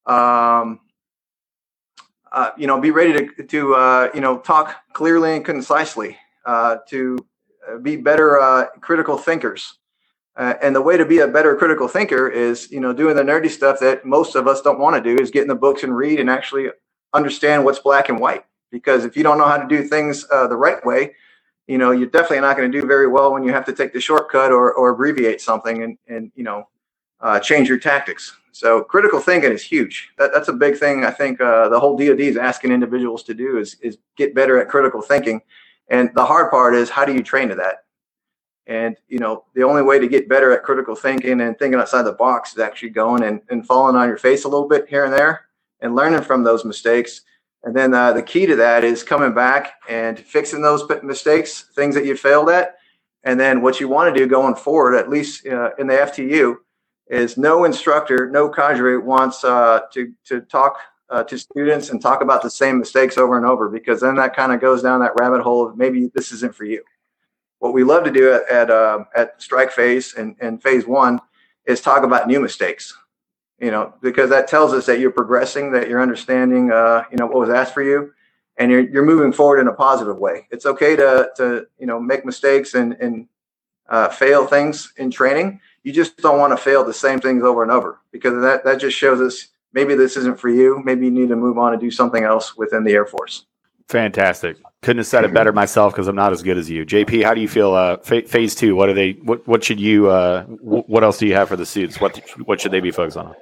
[0.06, 0.80] Um,
[2.32, 6.18] uh, you know, be ready to to uh, you know talk clearly and concisely.
[6.46, 7.18] uh, to
[7.82, 9.78] be better uh, critical thinkers.
[10.36, 13.22] Uh, and the way to be a better critical thinker is, you know, doing the
[13.22, 15.82] nerdy stuff that most of us don't want to do is get in the books
[15.82, 16.68] and read and actually
[17.14, 18.44] understand what's black and white.
[18.70, 21.14] Because if you don't know how to do things uh, the right way,
[21.66, 23.92] you know, you're definitely not going to do very well when you have to take
[23.92, 26.68] the shortcut or, or abbreviate something and, and you know,
[27.20, 28.36] uh, change your tactics.
[28.52, 30.10] So critical thinking is huge.
[30.18, 31.04] That, that's a big thing.
[31.04, 34.58] I think uh, the whole DoD is asking individuals to do is, is get better
[34.58, 35.40] at critical thinking.
[35.88, 37.84] And the hard part is how do you train to that?
[38.66, 42.02] And you know, the only way to get better at critical thinking and thinking outside
[42.02, 45.04] the box is actually going and, and falling on your face a little bit here
[45.04, 45.46] and there
[45.80, 47.22] and learning from those mistakes.
[47.62, 51.94] And then uh, the key to that is coming back and fixing those mistakes, things
[51.94, 52.76] that you failed at.
[53.24, 56.56] And then what you want to do going forward, at least uh, in the FTU,
[57.08, 60.78] is no instructor, no cadre wants uh, to to talk
[61.10, 64.34] uh, to students and talk about the same mistakes over and over because then that
[64.34, 66.82] kind of goes down that rabbit hole of maybe this isn't for you.
[67.58, 71.20] What we love to do at at, uh, at strike phase and, and phase one
[71.64, 72.96] is talk about new mistakes.
[73.58, 77.24] You know, because that tells us that you're progressing, that you're understanding, uh, you know,
[77.24, 78.12] what was asked for you,
[78.58, 80.46] and you're you're moving forward in a positive way.
[80.50, 83.28] It's okay to to you know make mistakes and and
[83.88, 85.60] uh, fail things in training.
[85.84, 88.78] You just don't want to fail the same things over and over because that that
[88.78, 90.82] just shows us maybe this isn't for you.
[90.84, 93.46] Maybe you need to move on and do something else within the Air Force.
[93.88, 94.56] Fantastic.
[94.82, 96.84] Couldn't have said it better myself because I'm not as good as you.
[96.84, 97.72] JP, how do you feel?
[97.74, 98.74] Uh, phase two.
[98.74, 99.12] What are they?
[99.12, 100.10] What what should you?
[100.10, 102.00] Uh, what else do you have for the suits?
[102.00, 103.34] What what should they be focused on?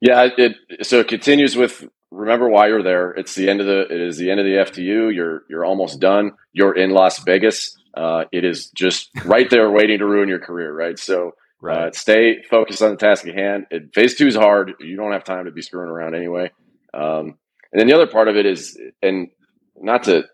[0.00, 3.10] Yeah, it so it continues with remember why you're there.
[3.12, 5.14] It's the end of the it is the end of the FTU.
[5.14, 6.32] You're you're almost done.
[6.52, 7.76] You're in Las Vegas.
[7.94, 10.98] Uh, it is just right there waiting to ruin your career, right?
[10.98, 11.88] So right.
[11.88, 13.66] Uh, stay focused on the task at hand.
[13.70, 14.74] It, phase two is hard.
[14.80, 16.50] You don't have time to be screwing around anyway.
[16.92, 17.38] Um,
[17.72, 19.28] and then the other part of it is, and
[19.80, 20.24] not to,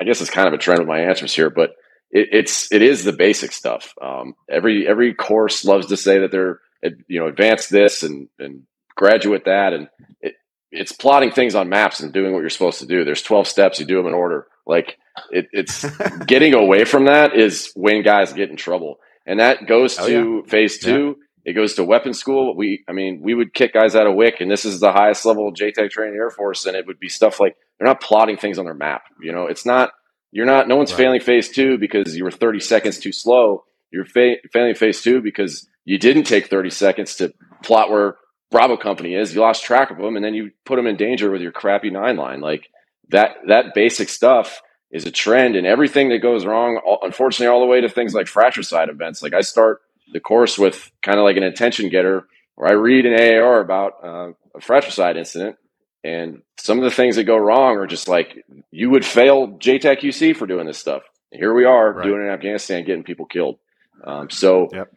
[0.00, 1.70] I guess it's kind of a trend with my answers here, but
[2.10, 3.94] it, it's it is the basic stuff.
[4.00, 6.60] Um, every every course loves to say that they're
[7.08, 8.62] you know advanced this and and
[8.96, 9.88] graduate that, and
[10.20, 10.34] it,
[10.70, 13.04] it's plotting things on maps and doing what you're supposed to do.
[13.04, 14.46] There's 12 steps, you do them in order.
[14.66, 14.98] Like
[15.30, 15.84] it, it's
[16.26, 20.42] getting away from that is when guys get in trouble, and that goes oh, to
[20.44, 20.50] yeah.
[20.50, 21.16] phase two.
[21.18, 21.24] Yeah.
[21.46, 22.56] It goes to weapon school.
[22.56, 25.26] We, I mean, we would kick guys out of WIC, and this is the highest
[25.26, 28.38] level of JTAC training Air Force, and it would be stuff like they're not plotting
[28.38, 29.02] things on their map.
[29.20, 29.90] You know, it's not
[30.34, 30.66] you're not.
[30.66, 30.98] No one's right.
[30.98, 33.64] failing phase two because you were 30 seconds too slow.
[33.92, 38.16] You're fa- failing phase two because you didn't take 30 seconds to plot where
[38.50, 39.32] Bravo Company is.
[39.32, 41.90] You lost track of them, and then you put them in danger with your crappy
[41.90, 42.40] nine line.
[42.40, 42.68] Like
[43.10, 43.36] that.
[43.46, 44.60] That basic stuff
[44.94, 48.28] is a trend, and everything that goes wrong, unfortunately, all the way to things like
[48.28, 49.22] fratricide events.
[49.22, 49.82] Like I start
[50.12, 53.92] the course with kind of like an attention getter, where I read an AAR about
[54.04, 55.56] uh, a fratricide incident,
[56.04, 59.98] and some of the things that go wrong are just like you would fail JTAC
[59.98, 61.02] QC for doing this stuff.
[61.32, 62.04] here we are right.
[62.04, 63.58] doing it in Afghanistan, getting people killed.
[64.04, 64.92] Um, so yep.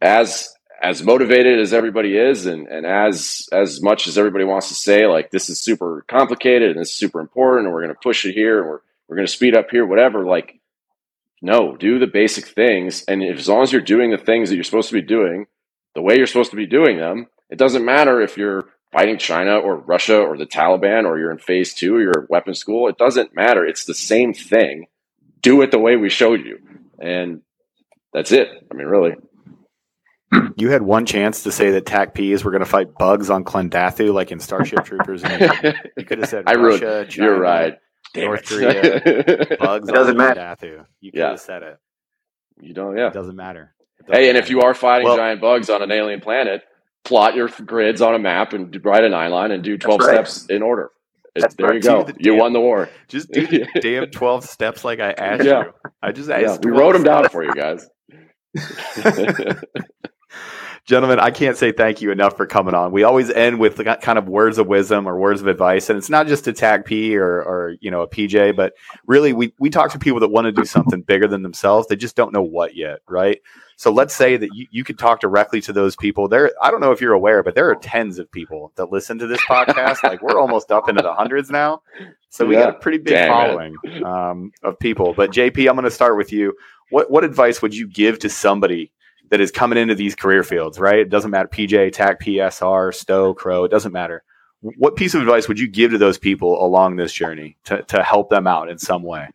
[0.00, 4.74] as as motivated as everybody is, and and as as much as everybody wants to
[4.74, 8.00] say, like this is super complicated and this is super important, and we're going to
[8.00, 8.80] push it here, and we're
[9.10, 10.24] we're going to speed up here, whatever.
[10.24, 10.60] Like,
[11.42, 14.54] no, do the basic things, and if, as long as you're doing the things that
[14.54, 15.46] you're supposed to be doing,
[15.96, 19.56] the way you're supposed to be doing them, it doesn't matter if you're fighting China
[19.58, 22.88] or Russia or the Taliban or you're in phase two or you're at weapons school.
[22.88, 23.66] It doesn't matter.
[23.66, 24.86] It's the same thing.
[25.42, 26.58] Do it the way we showed you.
[27.00, 27.42] And
[28.12, 28.48] that's it.
[28.70, 29.14] I mean, really.
[30.56, 33.42] You had one chance to say that TAC TACPs were going to fight bugs on
[33.42, 35.24] Klendathu, like in Starship Troopers.
[35.24, 37.78] And you could have said I Russia, China, You're right.
[38.16, 39.00] North Korea,
[39.60, 40.40] bugs it doesn't matter.
[40.40, 40.86] Klendathu.
[41.00, 41.30] You could yeah.
[41.30, 41.78] have said it.
[42.60, 43.08] You don't, yeah.
[43.08, 43.74] It doesn't matter.
[43.98, 46.62] It doesn't hey, and if you are fighting well, giant bugs on an alien planet,
[47.04, 50.08] plot your grids on a map and write a nine line and do 12 right.
[50.08, 50.90] steps in order.
[51.34, 51.76] It, there right.
[51.76, 52.02] you go.
[52.02, 52.88] The you damn, won the war.
[53.08, 55.64] Just do the damn 12 steps like I asked yeah.
[55.64, 55.72] you.
[56.02, 56.64] I just asked.
[56.64, 57.86] Yeah, we wrote them down for you guys.
[60.90, 62.90] Gentlemen, I can't say thank you enough for coming on.
[62.90, 66.10] We always end with kind of words of wisdom or words of advice, and it's
[66.10, 68.72] not just a TACP or, or you know a PJ, but
[69.06, 71.86] really we we talk to people that want to do something bigger than themselves.
[71.86, 73.40] They just don't know what yet, right?
[73.76, 76.26] So let's say that you, you could talk directly to those people.
[76.26, 79.16] There, I don't know if you're aware, but there are tens of people that listen
[79.20, 80.02] to this podcast.
[80.02, 81.82] like we're almost up into the hundreds now.
[82.30, 82.62] So we yeah.
[82.64, 85.14] got a pretty big following um, of people.
[85.14, 86.52] But JP, I'm going to start with you.
[86.90, 88.90] What what advice would you give to somebody
[89.30, 90.78] that is coming into these career fields?
[90.78, 93.64] Right, it doesn't matter PJ, TAC, PSR, STO, CRO.
[93.64, 94.22] It doesn't matter.
[94.60, 98.02] What piece of advice would you give to those people along this journey to to
[98.02, 99.28] help them out in some way?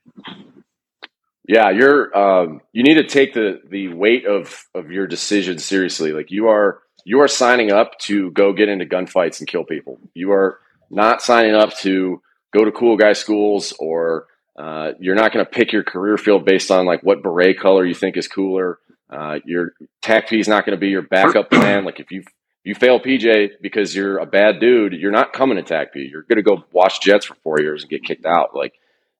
[1.47, 6.13] Yeah, you're um, you need to take the the weight of of your decision seriously.
[6.13, 9.99] Like you are you are signing up to go get into gunfights and kill people.
[10.13, 10.59] You are
[10.91, 12.21] not signing up to
[12.53, 14.27] go to cool guy schools or
[14.57, 17.85] Uh, you're not going to pick your career field based on like what beret color
[17.85, 18.79] you think is cooler.
[19.15, 21.85] Uh, your TACP is not going to be your backup plan.
[21.85, 22.23] Like if you
[22.63, 26.11] you fail PJ because you're a bad dude, you're not coming to TACP.
[26.11, 28.55] You're going to go watch Jets for four years and get kicked out.
[28.55, 28.73] Like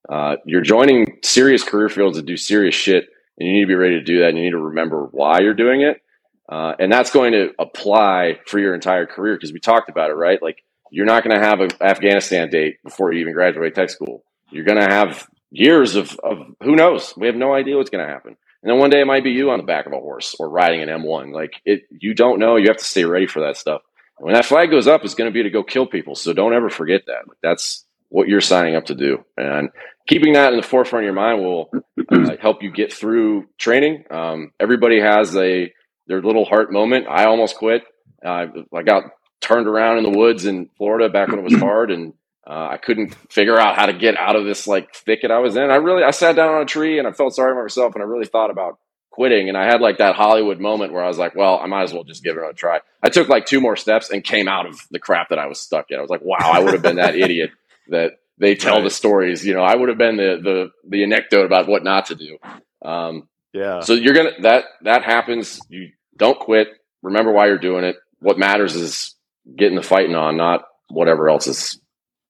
[0.10, 3.76] uh, you're joining serious career fields to do serious shit, and you need to be
[3.76, 4.30] ready to do that.
[4.30, 6.02] And you need to remember why you're doing it,
[6.50, 10.16] uh, and that's going to apply for your entire career because we talked about it,
[10.16, 10.42] right?
[10.42, 14.24] Like you're not going to have an Afghanistan date before you even graduate tech school.
[14.52, 17.14] You're going to have years of, of who knows.
[17.18, 18.38] We have no idea what's going to happen.
[18.66, 20.50] And then one day it might be you on the back of a horse or
[20.50, 21.32] riding an M1.
[21.32, 22.56] Like it, you don't know.
[22.56, 23.84] You have to stay ready for that stuff.
[24.18, 26.16] And when that flag goes up, it's going to be to go kill people.
[26.16, 27.26] So don't ever forget that.
[27.44, 29.24] That's what you're signing up to do.
[29.38, 29.70] And
[30.08, 31.70] keeping that in the forefront of your mind will
[32.12, 34.06] uh, help you get through training.
[34.10, 35.72] Um, everybody has a
[36.08, 37.06] their little heart moment.
[37.08, 37.84] I almost quit.
[38.26, 39.04] Uh, I got
[39.42, 42.14] turned around in the woods in Florida back when it was hard, and
[42.48, 45.56] uh, I couldn't figure out how to get out of this like thicket I was
[45.56, 45.72] in.
[45.72, 48.04] I really I sat down on a tree and I felt sorry for myself and
[48.04, 48.78] I really thought about
[49.10, 49.50] quitting.
[49.50, 51.94] And I had like that Hollywood moment where I was like, well, I might as
[51.94, 52.82] well just give it a try.
[53.02, 55.60] I took like two more steps and came out of the crap that I was
[55.60, 55.98] stuck in.
[55.98, 57.52] I was like, wow, I would have been that idiot
[57.88, 58.84] that they tell right.
[58.84, 59.46] the stories.
[59.46, 62.38] You know, I would have been the the the anecdote about what not to do.
[62.84, 63.80] Um, yeah.
[63.80, 65.60] So you're gonna that that happens.
[65.70, 66.68] You don't quit.
[67.02, 67.96] Remember why you're doing it.
[68.20, 69.16] What matters is
[69.58, 71.80] getting the fighting on, not whatever else is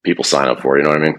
[0.05, 0.77] people sign up for.
[0.77, 1.17] You know what I mean?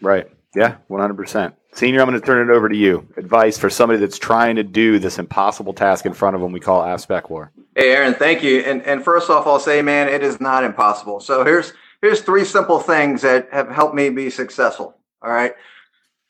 [0.00, 0.30] Right.
[0.54, 1.52] Yeah, 100%.
[1.74, 3.08] Senior, I'm going to turn it over to you.
[3.16, 6.60] Advice for somebody that's trying to do this impossible task in front of them we
[6.60, 7.50] call AFSPEC War.
[7.74, 8.60] Hey, Aaron, thank you.
[8.60, 11.18] And, and first off, I'll say, man, it is not impossible.
[11.18, 14.96] So here's here's three simple things that have helped me be successful.
[15.20, 15.54] All right.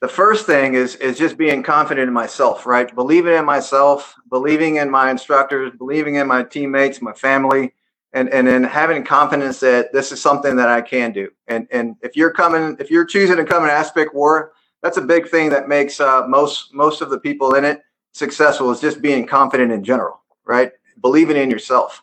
[0.01, 2.95] The first thing is is just being confident in myself, right?
[2.95, 7.75] Believing in myself, believing in my instructors, believing in my teammates, my family,
[8.15, 11.31] and and then having confidence that this is something that I can do.
[11.49, 14.53] And and if you're coming, if you're choosing to come in AFSPEC War,
[14.83, 18.71] that's a big thing that makes uh, most most of the people in it successful.
[18.71, 20.73] Is just being confident in general, right?
[21.03, 22.03] Believing in yourself.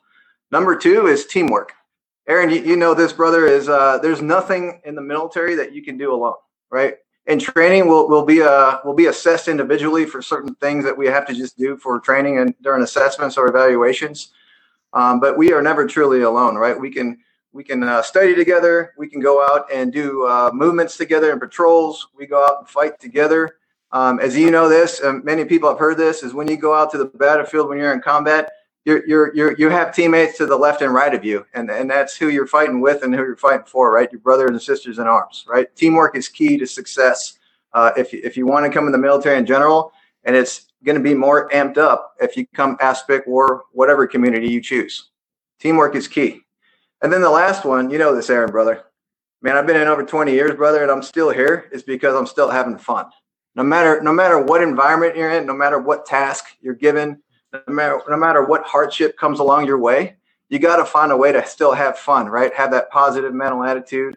[0.52, 1.72] Number two is teamwork.
[2.28, 3.48] Aaron, you, you know this, brother.
[3.48, 6.36] Is uh, there's nothing in the military that you can do alone,
[6.70, 6.96] right?
[7.28, 11.08] In training, we'll, we'll be uh, we'll be assessed individually for certain things that we
[11.08, 14.34] have to just do for training and during assessments or evaluations
[14.94, 16.80] um, but we are never truly alone, right?
[16.80, 17.18] We can
[17.54, 18.94] we can uh, study together.
[18.98, 22.08] We can go out and do uh, movements together and patrols.
[22.16, 23.58] We go out and fight together.
[23.92, 26.92] Um, as you know, this many people have heard this is when you go out
[26.92, 28.50] to the battlefield when you're in combat,
[28.86, 31.90] you're, you're, you're, you have teammates to the left and right of you, and and
[31.90, 34.12] that's who you're fighting with and who you're fighting for, right?
[34.12, 35.74] Your brothers and sisters in arms, right?
[35.76, 37.38] Teamwork is key to success.
[37.74, 39.92] Uh, if if you want to come in the military in general,
[40.24, 44.50] and it's going to be more amped up if you come AFSPEC or whatever community
[44.50, 45.10] you choose.
[45.60, 46.42] Teamwork is key.
[47.02, 48.84] And then the last one, you know this, Aaron, brother.
[49.42, 51.68] Man, I've been in over 20 years, brother, and I'm still here.
[51.72, 53.08] Is because I'm still having fun.
[53.56, 57.22] No matter no matter what environment you're in, no matter what task you're given,
[57.54, 60.16] no matter no matter what hardship comes along your way,
[60.50, 62.54] you got to find a way to still have fun, right?
[62.54, 64.16] Have that positive mental attitude.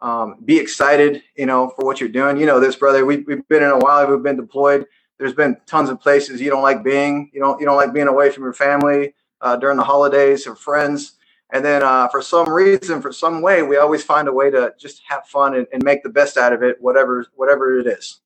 [0.00, 2.36] Um, be excited, you know, for what you're doing.
[2.36, 3.06] You know this, brother.
[3.06, 4.06] We, we've been in a while.
[4.06, 4.86] We've been deployed
[5.24, 7.30] there's been tons of places you don't like being.
[7.32, 10.54] You don't you don't like being away from your family uh, during the holidays or
[10.54, 11.12] friends.
[11.50, 14.74] And then uh, for some reason, for some way, we always find a way to
[14.78, 18.20] just have fun and, and make the best out of it, whatever whatever it is.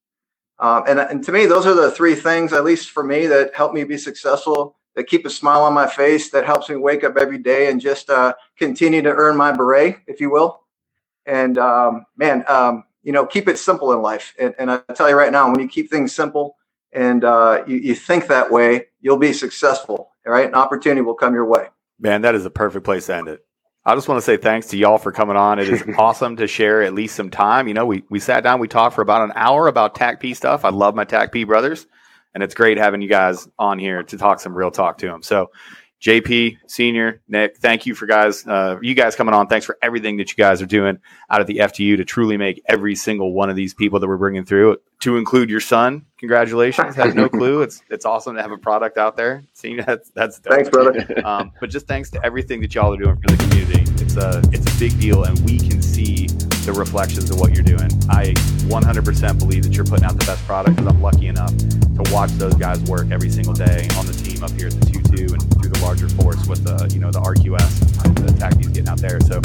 [0.58, 3.54] Um, and, and to me, those are the three things, at least for me, that
[3.54, 4.74] help me be successful.
[4.96, 6.30] That keep a smile on my face.
[6.30, 9.98] That helps me wake up every day and just uh, continue to earn my beret,
[10.08, 10.62] if you will.
[11.26, 14.34] And um, man, um, you know, keep it simple in life.
[14.40, 16.57] And, and I tell you right now, when you keep things simple,
[16.92, 20.10] and uh, you, you think that way, you'll be successful.
[20.26, 21.68] Right, an opportunity will come your way.
[21.98, 23.44] Man, that is a perfect place to end it.
[23.86, 25.58] I just want to say thanks to y'all for coming on.
[25.58, 27.68] It is awesome to share at least some time.
[27.68, 30.66] You know, we we sat down, we talked for about an hour about TACP stuff.
[30.66, 31.86] I love my TACP brothers,
[32.34, 35.22] and it's great having you guys on here to talk some real talk to them.
[35.22, 35.50] So,
[36.00, 39.48] JP, Senior, Nick, thank you for guys, uh, you guys coming on.
[39.48, 42.62] Thanks for everything that you guys are doing out of the FTU to truly make
[42.66, 46.04] every single one of these people that we're bringing through, to include your son.
[46.18, 46.94] Congratulations!
[46.94, 47.62] Has no clue.
[47.62, 49.42] It's it's awesome to have a product out there.
[49.54, 50.54] Senior, that's that's dope.
[50.54, 51.06] thanks, brother.
[51.24, 53.82] Um, but just thanks to everything that y'all are doing for the community.
[54.02, 56.28] It's a it's a big deal, and we can see
[56.68, 57.88] the reflections of what you're doing.
[58.12, 58.36] I
[58.68, 62.28] 100% believe that you're putting out the best product because I'm lucky enough to watch
[62.32, 65.40] those guys work every single day on the team up here at the 2-2 and
[65.56, 69.18] through the larger force with the you know the RQS, the TACPs getting out there.
[69.24, 69.40] So,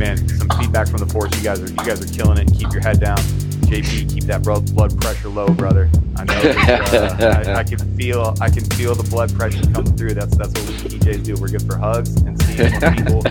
[0.00, 1.28] man, some feedback from the force.
[1.36, 2.48] You guys are you guys are killing it.
[2.56, 3.20] Keep your head down.
[3.68, 5.90] JP, keep that blood pressure low, brother.
[6.16, 10.14] I know uh, I, I, can feel I can feel the blood pressure coming through.
[10.14, 11.36] That's that's what we PJs do.
[11.36, 13.22] We're good for hugs and seeing people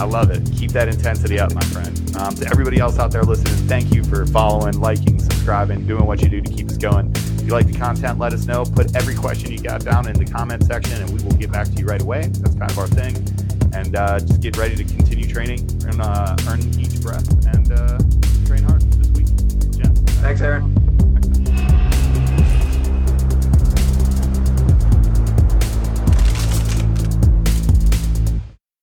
[0.00, 0.42] I love it.
[0.56, 2.16] Keep that intensity up, my friend.
[2.16, 6.20] Um, to everybody else out there listening, thank you for following, liking, subscribing, doing what
[6.22, 7.10] you do to keep us going.
[7.14, 8.64] If you like the content, let us know.
[8.64, 11.66] Put every question you got down in the comment section, and we will get back
[11.68, 12.22] to you right away.
[12.26, 13.16] That's kind of our thing.
[13.74, 17.98] And uh, just get ready to continue training and uh, earn each breath and uh,
[18.46, 19.26] train hard this week.
[20.24, 20.83] Thanks, Aaron.